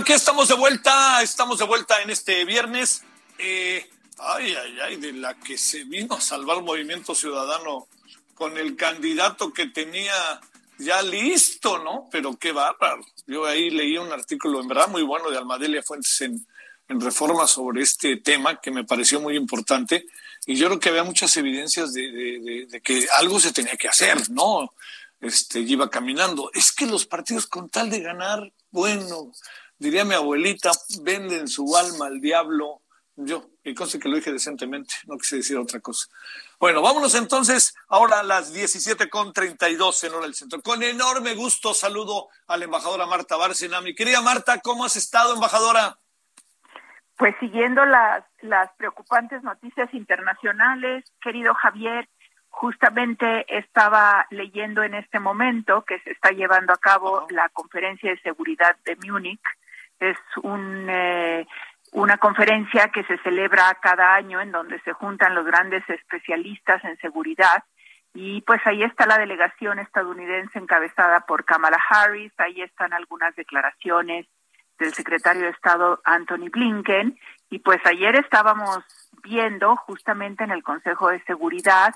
[0.00, 3.02] Bueno, aquí estamos de vuelta, estamos de vuelta en este viernes.
[3.36, 3.86] Eh,
[4.16, 7.86] ay, ay, ay, de la que se vino a salvar Movimiento Ciudadano
[8.34, 10.14] con el candidato que tenía
[10.78, 12.08] ya listo, ¿no?
[12.10, 13.04] Pero qué bárbaro.
[13.26, 16.46] Yo ahí leí un artículo en verdad muy bueno de Almadelia Fuentes en,
[16.88, 20.06] Reforma sobre este tema que me pareció muy importante
[20.46, 24.72] y yo creo que había muchas evidencias de, que algo se tenía que hacer, ¿no?
[25.20, 26.50] Este, iba caminando.
[26.54, 29.30] Es que los partidos con tal de ganar, bueno,
[29.80, 30.70] diría mi abuelita,
[31.02, 32.82] venden su alma al diablo.
[33.16, 36.08] Yo, y cosa que lo dije decentemente, no quise decir otra cosa.
[36.58, 40.62] Bueno, vámonos entonces ahora a las 17.32 en hora del centro.
[40.62, 43.80] Con enorme gusto saludo a la embajadora Marta Bárcena.
[43.80, 45.98] Mi querida Marta, ¿cómo has estado, embajadora?
[47.16, 52.08] Pues siguiendo las, las preocupantes noticias internacionales, querido Javier,
[52.50, 58.20] justamente estaba leyendo en este momento que se está llevando a cabo la conferencia de
[58.20, 59.40] seguridad de Múnich.
[60.00, 61.46] Es un eh,
[61.92, 66.96] una conferencia que se celebra cada año en donde se juntan los grandes especialistas en
[66.98, 67.64] seguridad
[68.12, 74.26] y pues ahí está la delegación estadounidense encabezada por Kamala Harris, ahí están algunas declaraciones
[74.78, 77.18] del secretario de Estado Anthony Blinken
[77.50, 78.78] y pues ayer estábamos
[79.22, 81.94] viendo justamente en el Consejo de Seguridad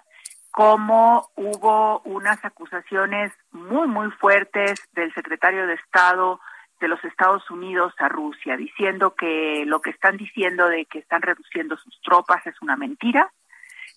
[0.51, 6.41] cómo hubo unas acusaciones muy muy fuertes del secretario de Estado
[6.85, 11.23] de los Estados Unidos a Rusia, diciendo que lo que están diciendo de que están
[11.23, 13.33] reduciendo sus tropas es una mentira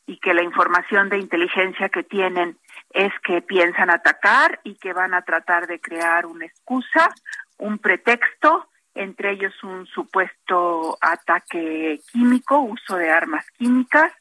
[0.06, 2.58] y que la información de inteligencia que tienen
[2.92, 7.14] es que piensan atacar y que van a tratar de crear una excusa,
[7.58, 14.14] un pretexto, entre ellos un supuesto ataque químico, uso de armas químicas.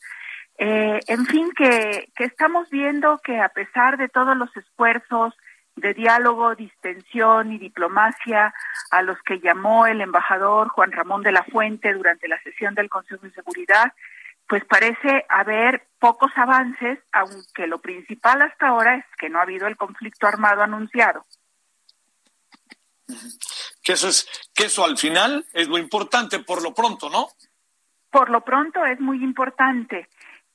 [0.58, 5.34] Eh, en fin, que, que estamos viendo que a pesar de todos los esfuerzos
[5.76, 8.54] de diálogo, distensión y diplomacia
[8.90, 12.88] a los que llamó el embajador Juan Ramón de la Fuente durante la sesión del
[12.88, 13.92] Consejo de Seguridad,
[14.48, 19.66] pues parece haber pocos avances, aunque lo principal hasta ahora es que no ha habido
[19.66, 21.26] el conflicto armado anunciado.
[23.82, 27.28] Que eso es, que eso al final es lo importante por lo pronto, ¿no?
[28.10, 30.08] Por lo pronto es muy importante,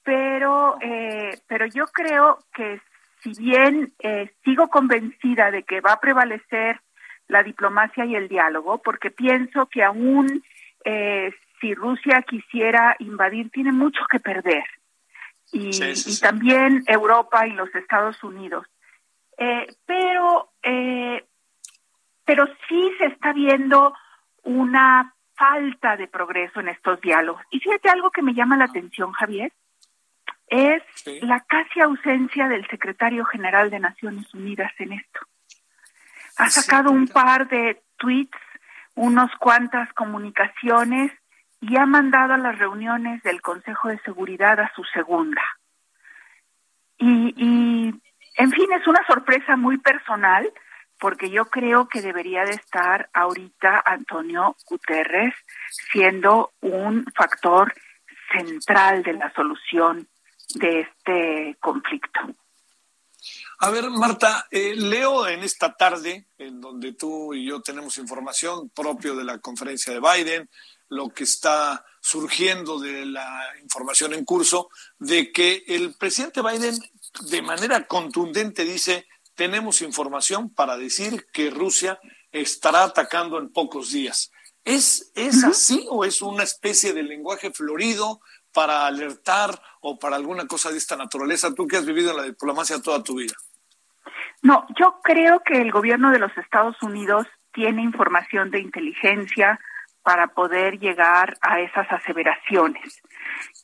[0.04, 2.82] pero, eh, pero yo creo que
[3.22, 6.82] si bien eh, sigo convencida de que va a prevalecer
[7.28, 10.44] la diplomacia y el diálogo, porque pienso que aún
[10.84, 14.64] eh, si Rusia quisiera invadir, tiene mucho que perder.
[15.54, 15.72] Y,
[16.22, 18.66] también Europa y los Estados Unidos.
[19.38, 20.52] Eh, pero,
[22.26, 23.94] pero sí se está viendo
[24.44, 27.42] una falta de progreso en estos diálogos.
[27.52, 29.52] Y fíjate algo que me llama la atención, Javier
[30.52, 30.84] es
[31.24, 35.22] la casi ausencia del secretario general de Naciones Unidas en esto.
[36.38, 38.38] Ha sacado un par de tweets,
[38.94, 41.12] unos cuantas comunicaciones
[41.62, 45.42] y ha mandado a las reuniones del Consejo de Seguridad a su segunda.
[46.98, 48.02] Y, y,
[48.36, 50.52] en fin, es una sorpresa muy personal
[51.00, 55.34] porque yo creo que debería de estar ahorita Antonio Guterres
[55.92, 57.74] siendo un factor
[58.34, 60.08] central de la solución
[60.54, 62.20] de este conflicto.
[63.60, 68.70] A ver, Marta, eh, leo en esta tarde, en donde tú y yo tenemos información
[68.72, 70.50] propio de la conferencia de Biden,
[70.90, 76.76] lo que está surgiendo de la información en curso, de que el presidente Biden
[77.30, 82.00] de manera contundente dice, tenemos información para decir que Rusia
[82.32, 84.32] estará atacando en pocos días.
[84.64, 88.22] ¿Es, es así o es una especie de lenguaje florido
[88.54, 91.54] para alertar o para alguna cosa de esta naturaleza?
[91.54, 93.34] Tú que has vivido en la diplomacia toda tu vida.
[94.42, 99.60] No, yo creo que el gobierno de los Estados Unidos tiene información de inteligencia
[100.04, 103.02] para poder llegar a esas aseveraciones.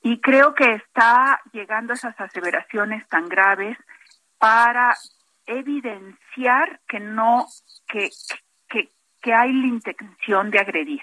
[0.03, 3.77] Y creo que está llegando a esas aseveraciones tan graves
[4.37, 4.95] para
[5.47, 7.47] evidenciar que no,
[7.87, 8.09] que,
[8.69, 11.01] que, que hay la intención de agredir.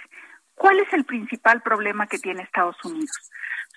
[0.54, 3.30] ¿Cuál es el principal problema que tiene Estados Unidos?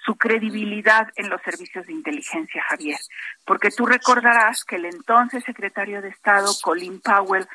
[0.08, 2.98] su credibilidad en los servicios de inteligencia, Javier.
[3.46, 7.46] Porque tú recordarás que el entonces secretario de Estado, Colin Powell,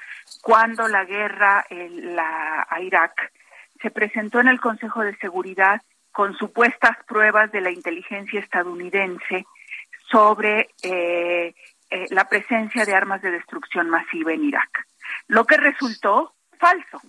[0.42, 3.32] cuando la guerra en la, a Irak
[3.80, 5.80] se presentó en el Consejo de Seguridad
[6.12, 9.46] con supuestas pruebas de la inteligencia estadounidense
[10.10, 11.54] sobre eh,
[11.88, 14.86] eh, la presencia de armas de destrucción masiva en Irak,
[15.26, 17.00] lo que resultó falso.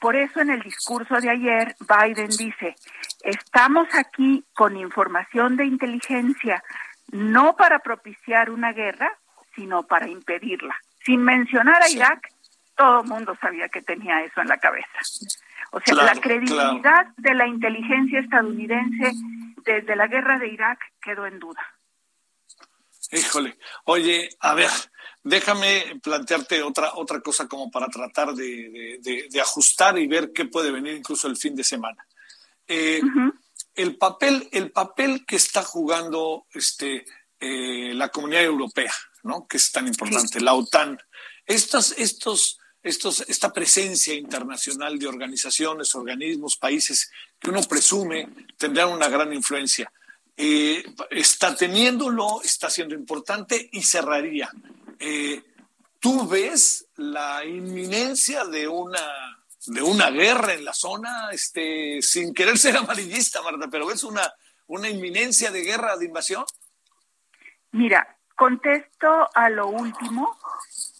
[0.00, 2.74] Por eso en el discurso de ayer Biden dice,
[3.22, 6.62] estamos aquí con información de inteligencia,
[7.12, 9.12] no para propiciar una guerra,
[9.54, 10.74] sino para impedirla.
[11.04, 12.32] Sin mencionar a Irak,
[12.76, 14.98] todo el mundo sabía que tenía eso en la cabeza.
[15.72, 19.12] O sea, la credibilidad de la inteligencia estadounidense
[19.64, 21.60] desde la guerra de Irak quedó en duda.
[23.12, 24.70] Híjole, oye, a ver,
[25.22, 30.94] déjame plantearte otra, otra cosa como para tratar de, ajustar y ver qué puede venir
[30.94, 32.06] incluso el fin de semana.
[32.68, 33.00] Eh,
[33.74, 37.04] el, papel, el papel que está jugando este,
[37.40, 38.92] eh, la comunidad europea,
[39.24, 39.46] ¿no?
[39.48, 40.96] que es tan importante, la OTAN,
[41.46, 49.08] estos, estos, estos, esta presencia internacional de organizaciones, organismos, países que uno presume tendrán una
[49.08, 49.92] gran influencia
[50.42, 54.50] eh, está teniéndolo, está siendo importante y cerraría.
[54.98, 55.42] Eh,
[55.98, 59.00] ¿Tú ves la inminencia de una
[59.66, 64.22] de una guerra en la zona, este, sin querer ser amarillista, Marta, pero ves una,
[64.68, 66.44] una inminencia de guerra, de invasión?
[67.72, 70.38] Mira, contesto a lo último.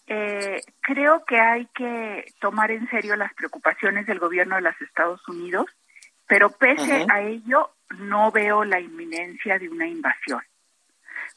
[0.05, 5.27] Eh, creo que hay que tomar en serio las preocupaciones del gobierno de los Estados
[5.27, 5.65] Unidos,
[6.27, 10.41] pero pese a ello, no veo la inminencia de una invasión,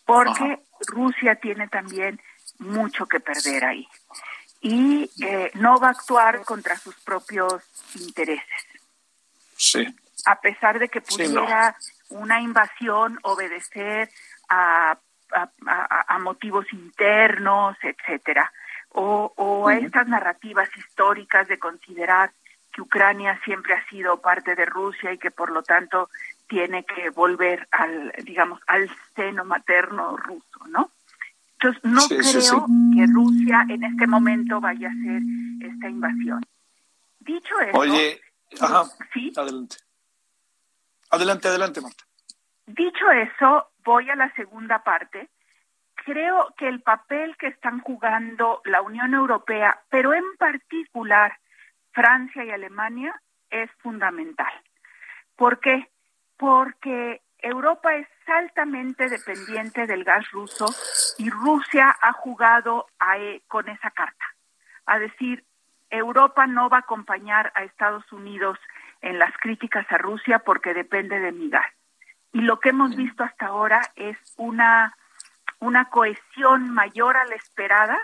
[0.05, 2.21] porque Rusia tiene también
[2.59, 3.88] mucho que perder ahí
[4.64, 7.62] y eh, no va a actuar contra sus propios
[7.97, 8.67] intereses.
[9.57, 9.87] Sí.
[10.25, 11.77] A pesar de que pudiera
[12.09, 14.11] una invasión obedecer
[14.48, 14.98] a,
[15.67, 18.50] a, motivos internos, etcétera,
[18.90, 22.33] o, a estas narrativas históricas de considerar
[22.73, 26.09] que Ucrania siempre ha sido parte de Rusia y que por lo tanto
[26.49, 30.90] tiene que volver al, digamos, al seno materno ruso, ¿no?
[31.59, 35.23] Entonces, no creo que Rusia en este momento vaya a hacer
[35.63, 36.45] esta invasión.
[37.21, 37.79] Dicho eso...
[37.79, 38.21] Oye,
[38.61, 39.33] ajá, ¿sí?
[39.35, 39.77] adelante.
[41.11, 42.05] Adelante, adelante, Marta.
[42.67, 45.29] Dicho eso, voy a la segunda parte,
[46.05, 51.38] creo que el papel que están jugando la Unión Europea, pero en particular
[51.92, 53.15] Francia y Alemania,
[53.51, 54.53] es fundamental.
[55.37, 55.88] ¿Por qué?
[56.45, 60.67] Porque Europa es altamente dependiente del gas ruso
[61.17, 62.87] y Rusia ha jugado
[63.17, 64.27] e, con esa carta.
[64.85, 65.42] A decir,
[65.88, 68.59] Europa no va a acompañar a Estados Unidos
[69.01, 71.73] en las críticas a Rusia porque depende de mi gas.
[72.35, 74.95] Y lo que hemos visto hasta ahora es una,
[75.61, 77.99] una cohesión mayor a la esperada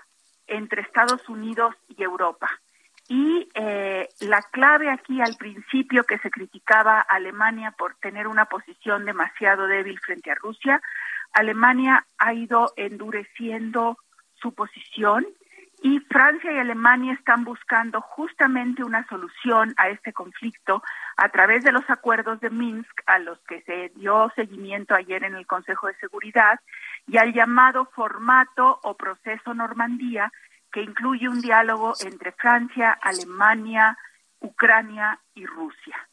[0.47, 2.49] entre Estados Unidos y Europa.
[3.13, 8.45] Y eh, la clave aquí al principio que se criticaba a Alemania por tener una
[8.45, 10.81] posición demasiado débil frente a Rusia,
[11.33, 13.99] Alemania ha ido endureciendo
[14.35, 15.27] su posición
[15.83, 20.81] y Francia y Alemania están buscando justamente una solución a este conflicto
[21.17, 25.35] a través de los acuerdos de Minsk a los que se dio seguimiento ayer en
[25.35, 26.61] el Consejo de Seguridad
[27.09, 30.31] y al llamado formato o proceso Normandía
[30.73, 33.97] que incluye un diálogo entre Francia, Alemania,
[34.41, 36.09] Ucrania y Rusia.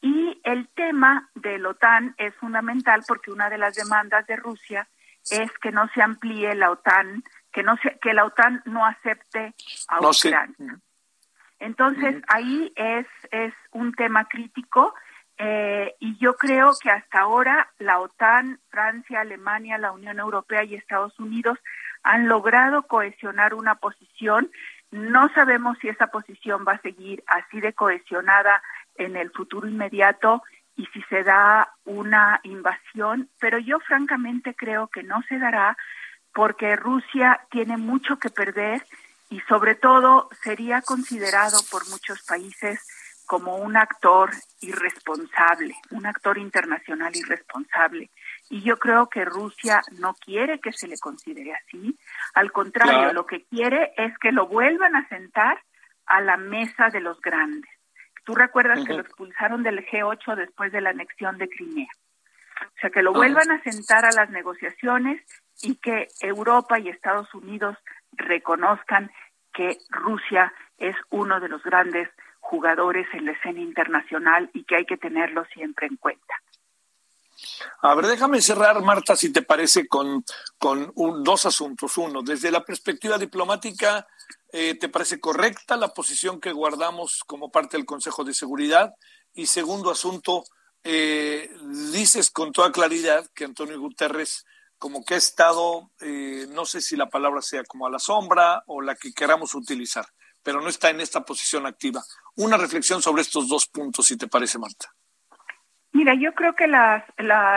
[0.00, 4.88] Y el tema de la OTAN es fundamental porque una de las demandas de Rusia
[5.30, 9.54] es que no se amplíe la OTAN que no que la OTAN no acepte
[9.88, 10.78] a Ucrania.
[11.58, 14.94] Entonces ahí es es un tema crítico
[15.38, 20.74] eh, y yo creo que hasta ahora la OTAN, Francia, Alemania, la Unión Europea y
[20.74, 21.58] Estados Unidos
[22.02, 24.50] han logrado cohesionar una posición.
[24.90, 28.62] No sabemos si esa posición va a seguir así de cohesionada
[28.96, 30.42] en el futuro inmediato
[30.76, 35.76] y si se da una invasión, pero yo francamente creo que no se dará
[36.32, 38.84] porque Rusia tiene mucho que perder
[39.30, 42.80] y sobre todo sería considerado por muchos países
[43.28, 44.30] como un actor
[44.62, 48.10] irresponsable, un actor internacional irresponsable.
[48.48, 51.94] Y yo creo que Rusia no quiere que se le considere así.
[52.32, 55.62] Al contrario, lo que quiere es que lo vuelvan a sentar
[56.06, 57.70] a la mesa de los grandes.
[58.24, 61.92] Tú recuerdas que lo expulsaron del G8 después de la anexión de Crimea.
[62.62, 65.22] O sea, que lo vuelvan a sentar a las negociaciones
[65.60, 67.76] y que Europa y Estados Unidos
[68.12, 69.10] reconozcan
[69.52, 72.08] que Rusia es uno de los grandes
[72.48, 76.34] jugadores en la escena internacional y que hay que tenerlo siempre en cuenta.
[77.82, 80.24] A ver, déjame cerrar, Marta, si te parece, con,
[80.58, 80.92] con
[81.22, 81.98] dos asuntos.
[81.98, 84.06] Uno, desde la perspectiva diplomática,
[84.50, 88.94] eh, ¿te parece correcta la posición que guardamos como parte del Consejo de Seguridad?
[89.34, 90.44] Y segundo asunto,
[90.82, 91.50] eh,
[91.92, 94.46] dices con toda claridad que Antonio Guterres
[94.78, 98.62] como que ha estado, eh, no sé si la palabra sea como a la sombra
[98.66, 100.06] o la que queramos utilizar,
[100.42, 102.02] pero no está en esta posición activa.
[102.36, 104.92] Una reflexión sobre estos dos puntos, si te parece, Marta.
[105.92, 107.04] Mira, yo creo que las,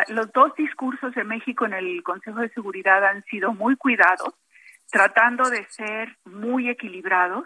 [0.08, 4.34] los dos discursos de México en el Consejo de Seguridad han sido muy cuidados,
[4.90, 7.46] tratando de ser muy equilibrados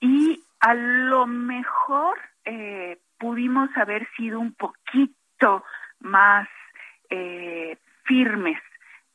[0.00, 5.64] y a lo mejor eh, pudimos haber sido un poquito
[6.00, 6.48] más
[7.10, 8.60] eh, firmes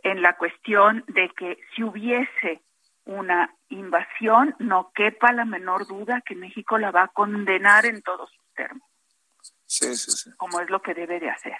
[0.04, 2.62] en la cuestión de que si hubiese
[3.06, 8.30] una invasión, no quepa la menor duda que México la va a condenar en todos
[8.32, 8.88] sus términos.
[9.66, 10.32] Sí, sí, sí.
[10.38, 11.58] Como es lo que debe de hacer.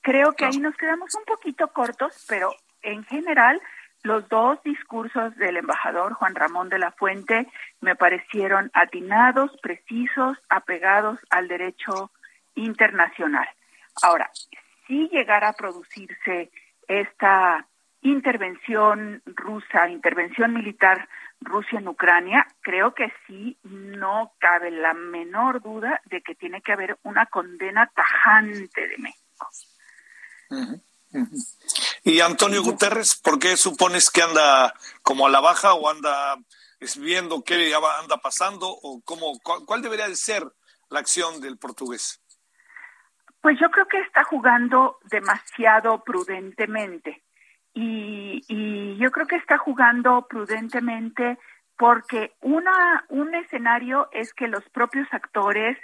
[0.00, 3.60] Creo que ahí nos quedamos un poquito cortos, pero en general
[4.04, 7.46] los dos discursos del embajador Juan Ramón de la Fuente
[7.80, 12.10] me parecieron atinados, precisos, apegados al derecho
[12.54, 13.48] internacional.
[14.02, 14.30] Ahora,
[14.86, 16.50] si llegara a producirse
[16.88, 17.66] esta
[18.02, 21.08] intervención rusa, intervención militar
[21.44, 26.72] Rusia en Ucrania, creo que sí, no cabe la menor duda de que tiene que
[26.72, 29.48] haber una condena tajante de México.
[32.04, 36.36] Y Antonio Guterres, ¿por qué supones que anda como a la baja o anda
[36.98, 40.44] viendo qué anda pasando o cómo, cuál debería de ser
[40.90, 42.20] la acción del portugués?
[43.40, 47.21] Pues yo creo que está jugando demasiado prudentemente
[47.74, 51.38] y, y yo creo que está jugando prudentemente
[51.76, 55.78] porque una, un escenario es que los propios actores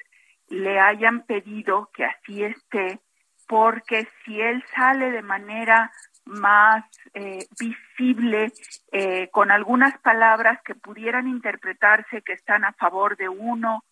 [0.49, 3.01] le hayan pedido que así esté,
[3.47, 5.91] porque si él sale de manera
[6.24, 6.84] más
[7.14, 8.53] eh, visible,
[8.93, 13.82] eh, con algunas palabras que pudieran interpretarse que están a favor de uno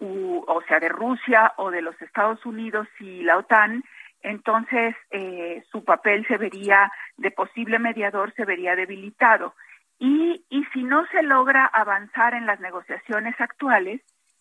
[0.00, 3.84] o sea, de Rusia o de los Estados Unidos y la OTAN,
[4.24, 9.54] entonces eh, su papel se vería, de posible mediador, se vería debilitado.
[9.98, 14.00] Y, y si no se logra avanzar en las negociaciones actuales,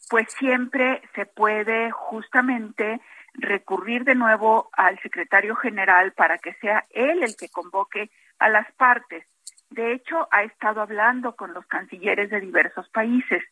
[0.09, 2.99] pues siempre se puede justamente
[3.33, 8.09] recurrir de nuevo al secretario general para que sea él el que convoque
[8.39, 9.25] a las partes.
[9.69, 13.43] De hecho, ha estado hablando con los cancilleres de diversos países,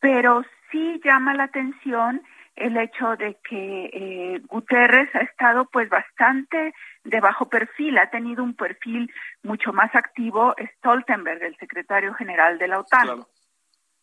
[0.00, 2.22] pero sí llama la atención
[2.56, 6.74] el hecho de que eh, Guterres ha estado pues bastante
[7.04, 9.10] de bajo perfil, ha tenido un perfil
[9.42, 13.02] mucho más activo Stoltenberg, el secretario general de la OTAN.
[13.02, 13.28] Claro.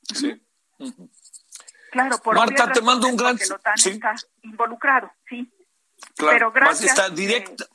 [0.01, 0.41] Sí.
[1.91, 3.37] Claro, por Marta, te mando un gran...
[3.37, 5.51] la OTAN está involucrado, sí.
[6.15, 6.91] Claro, Pero gracias.
[6.91, 7.65] Está, directa,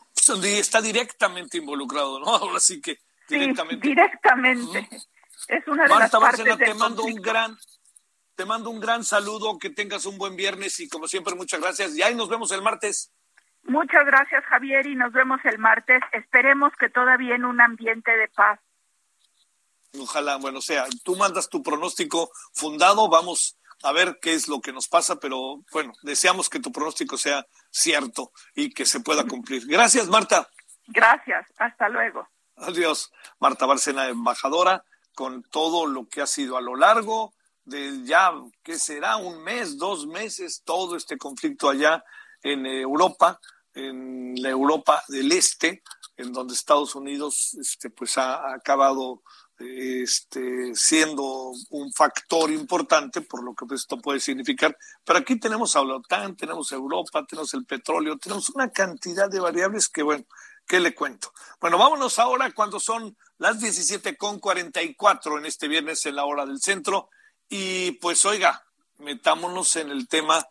[0.45, 2.27] está directamente involucrado, ¿no?
[2.35, 2.99] Ahora sí que
[3.29, 3.83] directamente.
[3.83, 4.89] Sí, directamente.
[5.49, 7.57] Es una de Marta las partes Bárcena, te mando un gran
[8.43, 11.95] te mando un gran saludo, que tengas un buen viernes y como siempre muchas gracias.
[11.95, 13.12] Y ahí nos vemos el martes.
[13.62, 16.03] Muchas gracias, Javier, y nos vemos el martes.
[16.11, 18.59] Esperemos que todavía en un ambiente de paz.
[19.97, 24.61] Ojalá, bueno, o sea, tú mandas tu pronóstico fundado, vamos a ver qué es lo
[24.61, 29.24] que nos pasa, pero bueno, deseamos que tu pronóstico sea cierto y que se pueda
[29.24, 29.68] cumplir.
[29.68, 30.49] Gracias, Marta.
[30.88, 32.28] Gracias, hasta luego.
[32.57, 33.12] Adiós.
[33.38, 34.82] Marta Bárcena, embajadora,
[35.14, 37.34] con todo lo que ha sido a lo largo
[37.65, 38.33] de ya,
[38.63, 39.17] ¿qué será?
[39.17, 42.05] Un mes, dos meses, todo este conflicto allá
[42.43, 43.41] en Europa,
[43.75, 45.83] en la Europa del Este,
[46.17, 49.23] en donde Estados Unidos este, pues ha, acabado
[49.59, 54.77] este, siendo un factor importante por lo que pues, esto puede significar.
[55.05, 59.41] Pero aquí tenemos a la OTAN, tenemos Europa, tenemos el petróleo, tenemos una cantidad de
[59.41, 60.25] variables que, bueno,
[60.67, 61.33] ¿qué le cuento?
[61.61, 66.45] Bueno, vámonos ahora cuando son las 17 con 44 en este viernes en la hora
[66.45, 67.11] del centro.
[67.55, 68.65] Y pues oiga,
[68.97, 70.43] metámonos en el tema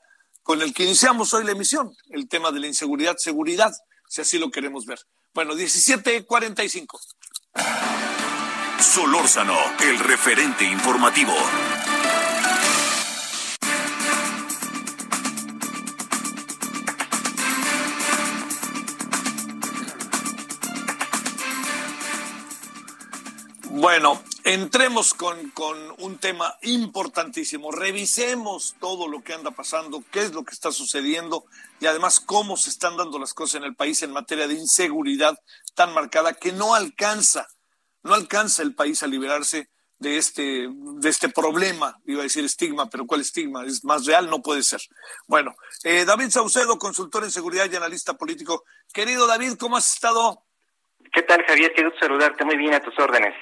[0.43, 3.73] con el que iniciamos hoy la emisión, el tema de la inseguridad, seguridad,
[4.07, 4.99] si así lo queremos ver.
[5.33, 6.99] Bueno, 17.45.
[8.79, 11.33] Solórzano, el referente informativo.
[23.81, 27.71] Bueno, entremos con, con, un tema importantísimo.
[27.71, 31.45] Revisemos todo lo que anda pasando, qué es lo que está sucediendo
[31.79, 35.35] y además cómo se están dando las cosas en el país en materia de inseguridad
[35.73, 37.47] tan marcada que no alcanza,
[38.03, 41.99] no alcanza el país a liberarse de este, de este problema.
[42.05, 43.65] Iba a decir estigma, pero ¿cuál estigma?
[43.65, 44.81] Es más real, no puede ser.
[45.25, 48.63] Bueno, eh, David Saucedo, consultor en seguridad y analista político.
[48.93, 50.45] Querido David, ¿cómo has estado?
[51.11, 51.73] ¿Qué tal, Javier?
[51.73, 53.33] Quiero saludarte muy bien a tus órdenes.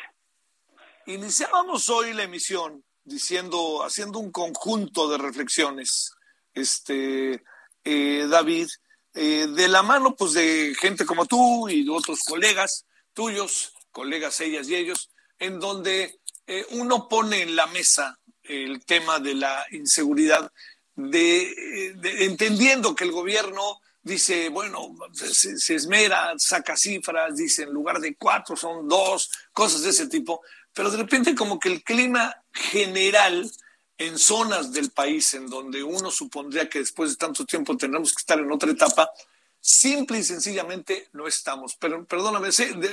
[1.10, 6.12] Iniciábamos hoy la emisión diciendo, haciendo un conjunto de reflexiones,
[6.54, 7.44] este,
[7.84, 8.68] eh, David,
[9.16, 12.86] eh, de la mano pues de gente como tú y de otros colegas
[13.16, 19.18] tuyos, colegas ellas y ellos, en donde eh, uno pone en la mesa el tema
[19.18, 20.52] de la inseguridad,
[20.96, 28.16] de, entendiendo que el gobierno dice, bueno, se, esmera, saca cifras, dice en lugar de
[28.16, 30.42] cuatro son dos, cosas de ese tipo,
[30.80, 33.52] pero de repente como que el clima general
[33.98, 38.22] en zonas del país en donde uno supondría que después de tanto tiempo tendremos que
[38.22, 39.12] estar en otra etapa,
[39.60, 41.76] simple y sencillamente no estamos.
[41.76, 42.48] Pero perdóname,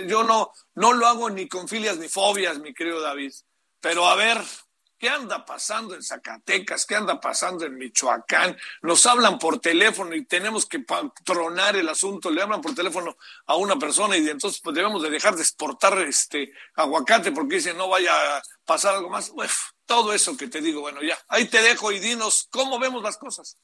[0.08, 3.32] yo no, no lo hago ni con filias ni fobias, mi querido David,
[3.80, 4.42] pero a ver,
[4.98, 6.86] ¿Qué anda pasando en Zacatecas?
[6.86, 8.56] ¿Qué anda pasando en Michoacán?
[8.80, 12.30] Nos hablan por teléfono y tenemos que patronar el asunto.
[12.30, 13.16] Le hablan por teléfono
[13.46, 17.76] a una persona y entonces pues, debemos de dejar de exportar este aguacate porque dicen
[17.76, 19.30] no vaya a pasar algo más.
[19.34, 23.02] Uf, todo eso que te digo, bueno, ya, ahí te dejo y dinos cómo vemos
[23.02, 23.58] las cosas.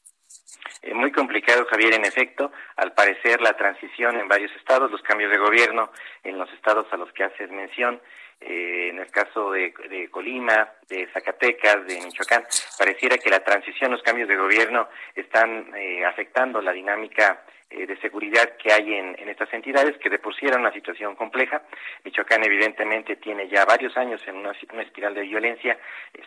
[0.83, 2.53] Eh, muy complicado, Javier, en efecto.
[2.76, 5.91] Al parecer, la transición en varios estados, los cambios de gobierno
[6.24, 8.01] en los estados a los que haces mención,
[8.45, 9.72] eh, en el caso de,
[10.11, 12.45] Colima, de Zacatecas, de Michoacán,
[12.78, 17.97] pareciera que la transición, los cambios de gobierno están eh, afectando la dinámica eh, de
[18.01, 21.62] seguridad que hay en, estas entidades, que de por sí era una situación compleja.
[22.05, 25.78] Michoacán evidentemente tiene ya varios años en una, una espiral de violencia,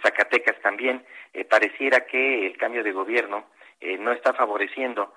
[0.01, 1.05] Zacatecas también.
[1.49, 3.45] pareciera que el cambio de gobierno
[3.99, 5.13] no está favoreciendo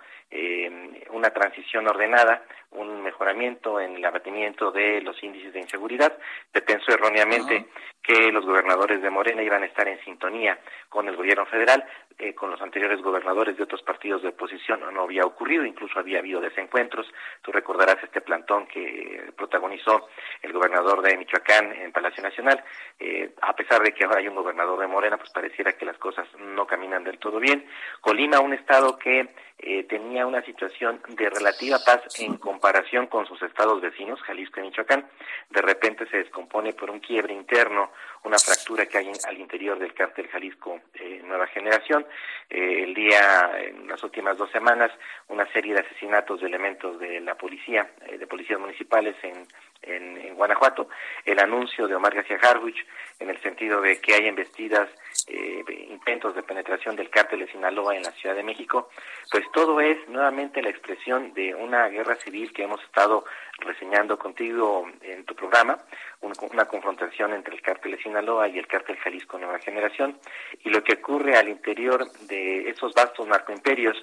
[1.11, 6.16] una transición ordenada, un mejoramiento en el abatimiento de los índices de inseguridad.
[6.53, 7.66] Se pensó erróneamente uh -huh.
[8.03, 10.59] que los gobernadores de Morena iban a estar en sintonía
[10.89, 11.85] con el gobierno federal,
[12.18, 16.18] eh, con los anteriores gobernadores de otros partidos de oposición no había ocurrido, incluso había
[16.18, 17.07] habido desencuentros.
[17.43, 20.09] Tú recordarás este plantón que protagonizó
[20.43, 22.62] el gobernador de Michoacán en Palacio Nacional.
[22.99, 25.99] Eh, a pesar de que ahora hay un gobernador de Morena, pues pareciera que las
[25.99, 27.64] cosas no caminan del todo bien.
[28.01, 29.85] Colima, un estado que eh,
[30.27, 35.09] una situación de relativa paz en comparación con sus estados vecinos, Jalisco y Michoacán,
[35.51, 37.91] de repente se descompone por un quiebre interno
[38.25, 42.07] una fractura que hay al interior del cártel Jalisco eh, Nueva Generación.
[42.51, 44.91] Eh, el día, en las últimas dos semanas,
[45.29, 49.47] una serie de asesinatos de elementos de la policía, de policías municipales en
[49.83, 50.89] en, Guanajuato,
[51.24, 52.87] el anuncio de Omar García Harwich
[53.18, 54.89] en el sentido de que hay embestidas,
[55.26, 58.89] eh, intentos de penetración del cártel de Sinaloa en la Ciudad de México,
[59.31, 63.24] pues todo es nuevamente la expresión de una guerra civil que hemos estado
[63.59, 65.79] reseñando contigo en tu programa,
[66.20, 70.18] una confrontación entre el cártel de Sinaloa y el cártel Jalisco Nueva Generación,
[70.62, 73.97] y lo que ocurre al interior de esos vastos narcoimperios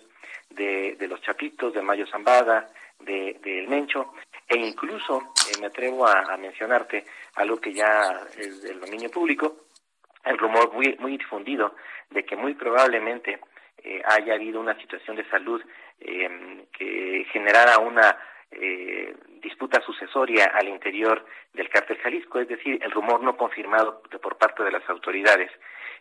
[0.50, 2.70] de, de los Chapitos, de Mayo Zambada,
[3.00, 4.14] del de, Mencho,
[4.48, 9.66] e incluso eh, me atrevo a, mencionarte algo que ya es del dominio público,
[10.24, 11.76] el rumor muy, muy difundido
[12.10, 13.40] de que muy probablemente
[13.78, 15.62] eh, haya habido una situación de salud
[16.00, 18.18] eh, que generara una
[19.42, 24.64] disputa sucesoria al interior del cártel Jalisco, es decir, el rumor no confirmado por parte
[24.64, 25.52] de las autoridades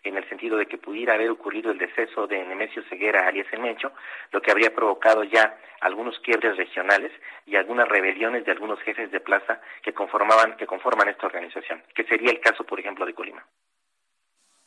[0.05, 3.61] en el sentido de que pudiera haber ocurrido el deceso de Nemesio Ceguera alias El
[3.61, 3.93] Mencho,
[4.33, 7.11] lo que habría provocado ya algunos quiebres regionales
[7.47, 12.05] y algunas rebeliones de algunos jefes de plaza que conformaban que conforman esta organización, que
[12.05, 13.47] sería el caso, por ejemplo, de Colima.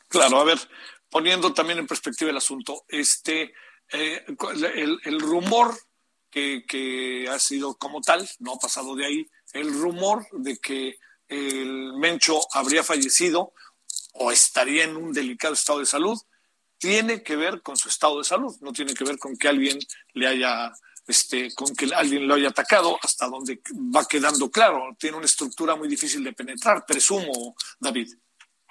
[0.08, 0.58] Claro, a ver,
[1.10, 3.54] poniendo también en perspectiva el asunto, este
[3.92, 4.24] eh,
[5.04, 5.74] el, rumor
[6.30, 10.98] que, que ha sido como tal, no ha pasado de ahí, el rumor de que
[11.28, 13.52] el Mencho habría fallecido
[14.14, 16.18] o estaría en un delicado estado de salud,
[16.78, 19.78] tiene que ver con su estado de salud, no tiene que ver con que alguien
[20.14, 20.72] le haya,
[21.06, 23.60] este, con que alguien lo haya atacado, hasta donde
[23.94, 24.96] va quedando claro.
[24.98, 28.14] Tiene una estructura muy difícil de penetrar, presumo, David.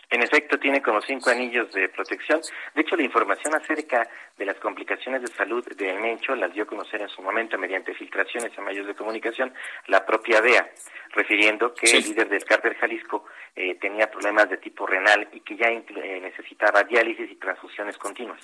[0.10, 2.40] En efecto, tiene como cinco anillos de protección.
[2.74, 6.68] De hecho, la información acerca de las complicaciones de salud de Mencho las dio a
[6.68, 9.54] conocer en su momento mediante filtraciones en medios de comunicación
[9.88, 10.70] la propia DEA,
[11.14, 15.58] refiriendo que el líder del cártel Jalisco eh, tenía problemas de tipo renal y que
[15.58, 15.84] ya eh,
[16.22, 18.40] necesitaba diálisis y transfusiones continuas.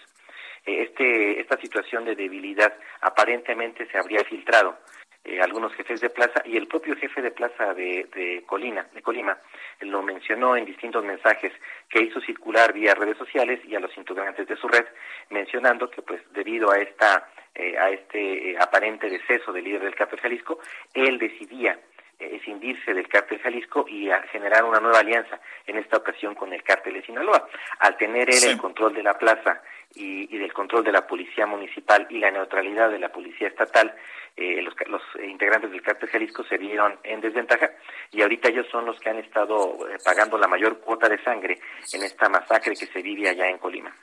[0.66, 4.80] Eh, este, esta situación de debilidad aparentemente se habría filtrado
[5.26, 9.02] eh, algunos jefes de plaza y el propio jefe de plaza de, de, Colina, de
[9.02, 9.38] Colima
[9.80, 11.54] lo mencionó en distintos mensajes
[11.88, 14.86] que hizo circular vía redes sociales y a los integrantes de su red,
[15.30, 19.96] mencionando que pues debido a esta eh, a este eh, aparente deceso del líder del
[19.96, 20.60] cártel Jalisco,
[20.94, 21.80] él decidía
[22.20, 26.64] escindirse del cártel Jalisco y a generar una nueva alianza, en esta ocasión con el
[26.64, 27.48] cártel de Sinaloa.
[27.80, 29.62] Al tener él el control de la plaza
[29.96, 33.94] y, y, del control de la policía municipal y la neutralidad de la policía estatal,
[34.36, 37.70] eh, los, los, integrantes del cártel Jalisco se vieron en desventaja
[38.12, 41.60] y ahorita ellos son los que han estado eh, pagando la mayor cuota de sangre
[41.92, 43.96] en esta masacre que se vive allá en Colima.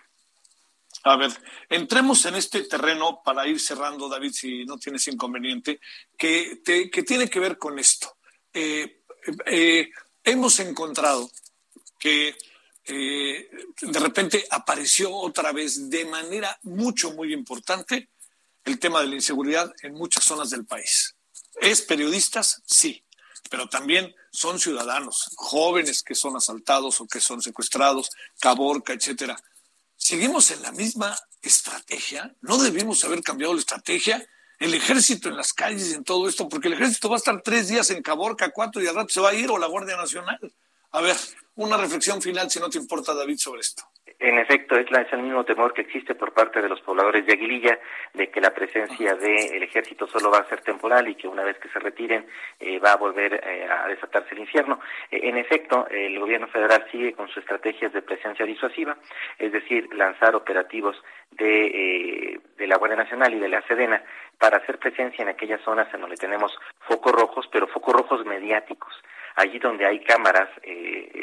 [1.03, 1.31] A ver,
[1.69, 5.81] entremos en este terreno para ir cerrando, David, si no tienes inconveniente,
[6.17, 8.17] que, que tiene que ver con esto.
[8.53, 9.01] Eh,
[10.23, 11.31] hemos encontrado
[11.99, 12.35] que
[12.87, 18.09] de repente apareció otra vez de manera mucho, muy importante
[18.65, 21.15] el tema de la inseguridad en muchas zonas del país.
[21.61, 22.63] ¿Es periodistas?
[22.67, 23.05] Sí,
[23.51, 28.11] pero también son ciudadanos, jóvenes que son asaltados o que son secuestrados,
[28.41, 29.37] Caborca, etcétera.
[29.97, 32.35] ¿Seguimos en la misma estrategia?
[32.41, 34.27] ¿No debimos haber cambiado la estrategia?
[34.59, 37.43] El ejército en las calles y en todo esto, porque el ejército va a estar
[37.43, 39.97] tres días en Caborca, cuatro y al rato se va a ir o la Guardia
[39.97, 40.39] Nacional.
[40.93, 41.17] A ver,
[41.57, 43.85] una reflexión final, si no te importa, David, sobre esto.
[44.19, 47.79] En efecto, es, el mismo temor que existe por parte de los pobladores de Aguililla
[48.13, 51.59] de que la presencia del ejército solo va a ser temporal y que una vez
[51.59, 52.27] que se retiren
[52.59, 54.79] eh, va a volver eh, a desatarse el infierno.
[55.11, 58.99] Eh, en efecto, el gobierno federal sigue con sus estrategias de presencia disuasiva,
[59.39, 64.05] es decir, lanzar operativos de, de la Guardia Nacional y de la Sedena
[64.39, 68.93] para hacer presencia en aquellas zonas en donde tenemos focos rojos, pero focos rojos mediáticos
[69.41, 70.49] allí donde hay cámaras,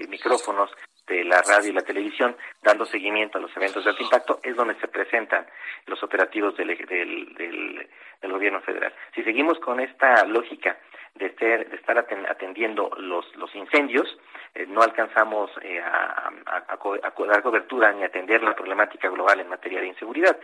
[0.10, 0.72] micrófonos,
[1.08, 4.56] de la radio y la televisión dando seguimiento a los eventos de alto impacto es
[4.56, 5.48] donde se presentan
[5.86, 7.88] los operativos del, del,
[8.22, 8.94] del, gobierno federal.
[9.16, 10.78] Si seguimos con esta lógica
[11.16, 14.18] de, estar atendiendo los, los incendios,
[14.54, 16.30] eh, no alcanzamos eh, a,
[17.28, 20.38] dar cobertura ni atender la problemática global en materia de inseguridad.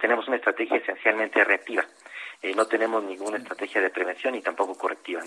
[0.00, 1.84] tenemos una estrategia esencialmente reactiva.
[2.42, 5.20] Eh, no tenemos ninguna estrategia de prevención y tampoco correctiva.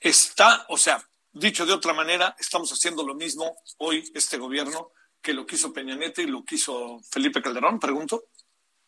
[0.00, 1.00] Está, o sea,
[1.32, 4.90] Dicho de otra manera, estamos haciendo lo mismo hoy este gobierno
[5.22, 8.24] que lo quiso Peña Nieto y lo quiso Felipe Calderón, pregunto.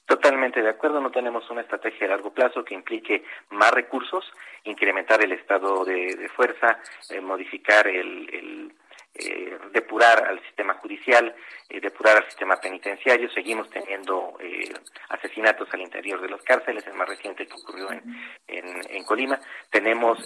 [0.07, 4.25] Totalmente de acuerdo, no tenemos una estrategia a largo plazo que implique más recursos,
[4.65, 8.75] incrementar el estado de, fuerza, eh, modificar el,
[9.15, 11.35] eh, depurar al sistema judicial,
[11.69, 13.29] eh, depurar al sistema penitenciario.
[13.31, 14.73] Seguimos teniendo eh,
[15.11, 18.03] asesinatos al interior de las cárceles, el más reciente que ocurrió en,
[18.49, 19.39] en, Colima.
[19.71, 20.19] Tenemos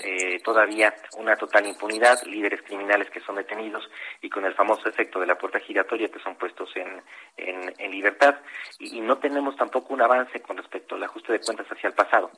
[0.44, 3.88] todavía una total impunidad, líderes criminales que son detenidos
[4.20, 7.02] y con el famoso efecto de la puerta giratoria que son puestos en,
[7.36, 8.36] en, libertad.
[8.78, 11.94] Y, y no tenemos tampoco un avance con respecto al ajuste de cuentas hacia el
[11.94, 12.30] pasado.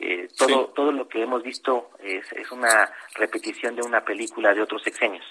[0.00, 4.62] Eh, todo, todo lo que hemos visto es, es, una repetición de una película de
[4.62, 5.24] otros sexenios.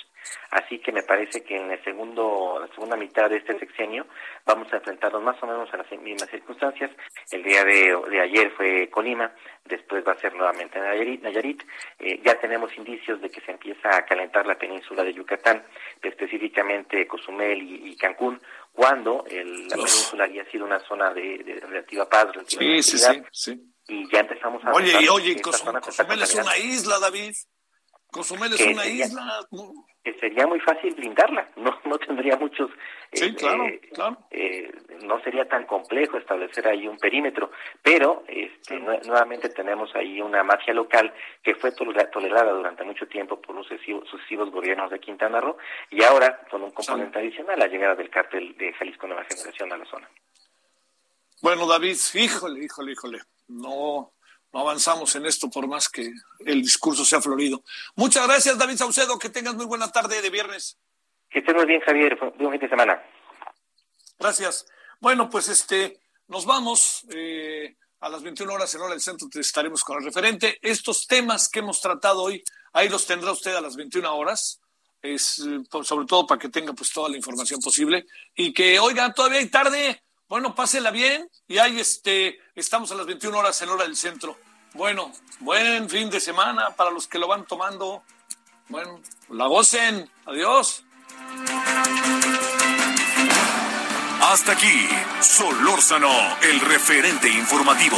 [0.51, 4.05] Así que me parece que en el segundo, la segunda mitad de este sexenio
[4.45, 6.91] vamos a enfrentarnos más o menos a las mismas circunstancias.
[7.32, 9.34] El día de, de ayer fue Colima,
[9.65, 11.21] después va a ser nuevamente Nayarit.
[11.21, 11.63] Nayarit.
[11.99, 15.63] Eh, ya tenemos indicios de que se empieza a calentar la península de Yucatán,
[16.01, 22.61] específicamente Cozumel y, Cancún, cuando la península había sido una zona de, relativa paz, relativa
[22.61, 24.73] sí, sí, sí y ya empezamos a...
[24.73, 27.34] Oye, y oye, Cozumel es una isla, David.
[28.12, 29.47] Cozumel es una isla.
[30.03, 32.72] Que sería muy fácil blindarla, no, no tendría muchos...
[33.12, 34.18] Sí, eh, claro, eh, claro.
[34.32, 34.72] Eh,
[35.03, 37.51] no sería tan complejo establecer ahí un perímetro,
[37.82, 43.55] pero este, nuevamente tenemos ahí una mafia local que fue tolerada durante mucho tiempo por
[43.55, 45.58] los sucesivos, gobiernos de Quintana Roo
[45.89, 49.78] y ahora con un componente adicional, la llegada del cártel de Jalisco Nueva Generación a
[49.78, 50.10] la zona.
[51.41, 54.14] Bueno, David, híjole, híjole, híjole no,
[54.53, 56.11] no avanzamos en esto por más que
[56.45, 57.63] el discurso sea florido.
[57.95, 59.19] Muchas gracias, David Saucedo.
[59.19, 60.77] Que tengas muy buena tarde de viernes.
[61.29, 62.17] Que estés muy bien, Javier.
[62.37, 63.01] Buen fin de semana.
[64.17, 64.65] Gracias.
[64.99, 67.05] Bueno, pues este, nos vamos.
[67.13, 70.59] Eh, a las 21 horas en hora del centro estaremos con el referente.
[70.61, 72.43] Estos temas que hemos tratado hoy,
[72.73, 74.61] ahí los tendrá usted a las 21 horas.
[75.01, 79.13] Es eh, sobre todo para que tenga pues toda la información posible y que oigan
[79.13, 83.69] todavía hay tarde bueno, pásela bien y ahí este, estamos a las 21 horas en
[83.69, 84.38] hora del centro.
[84.73, 88.03] Bueno, buen fin de semana para los que lo van tomando.
[88.69, 88.99] Bueno,
[89.30, 90.09] la gocen.
[90.25, 90.84] Adiós.
[94.21, 94.88] Hasta aquí,
[95.21, 96.11] Solórzano,
[96.41, 97.97] el referente informativo.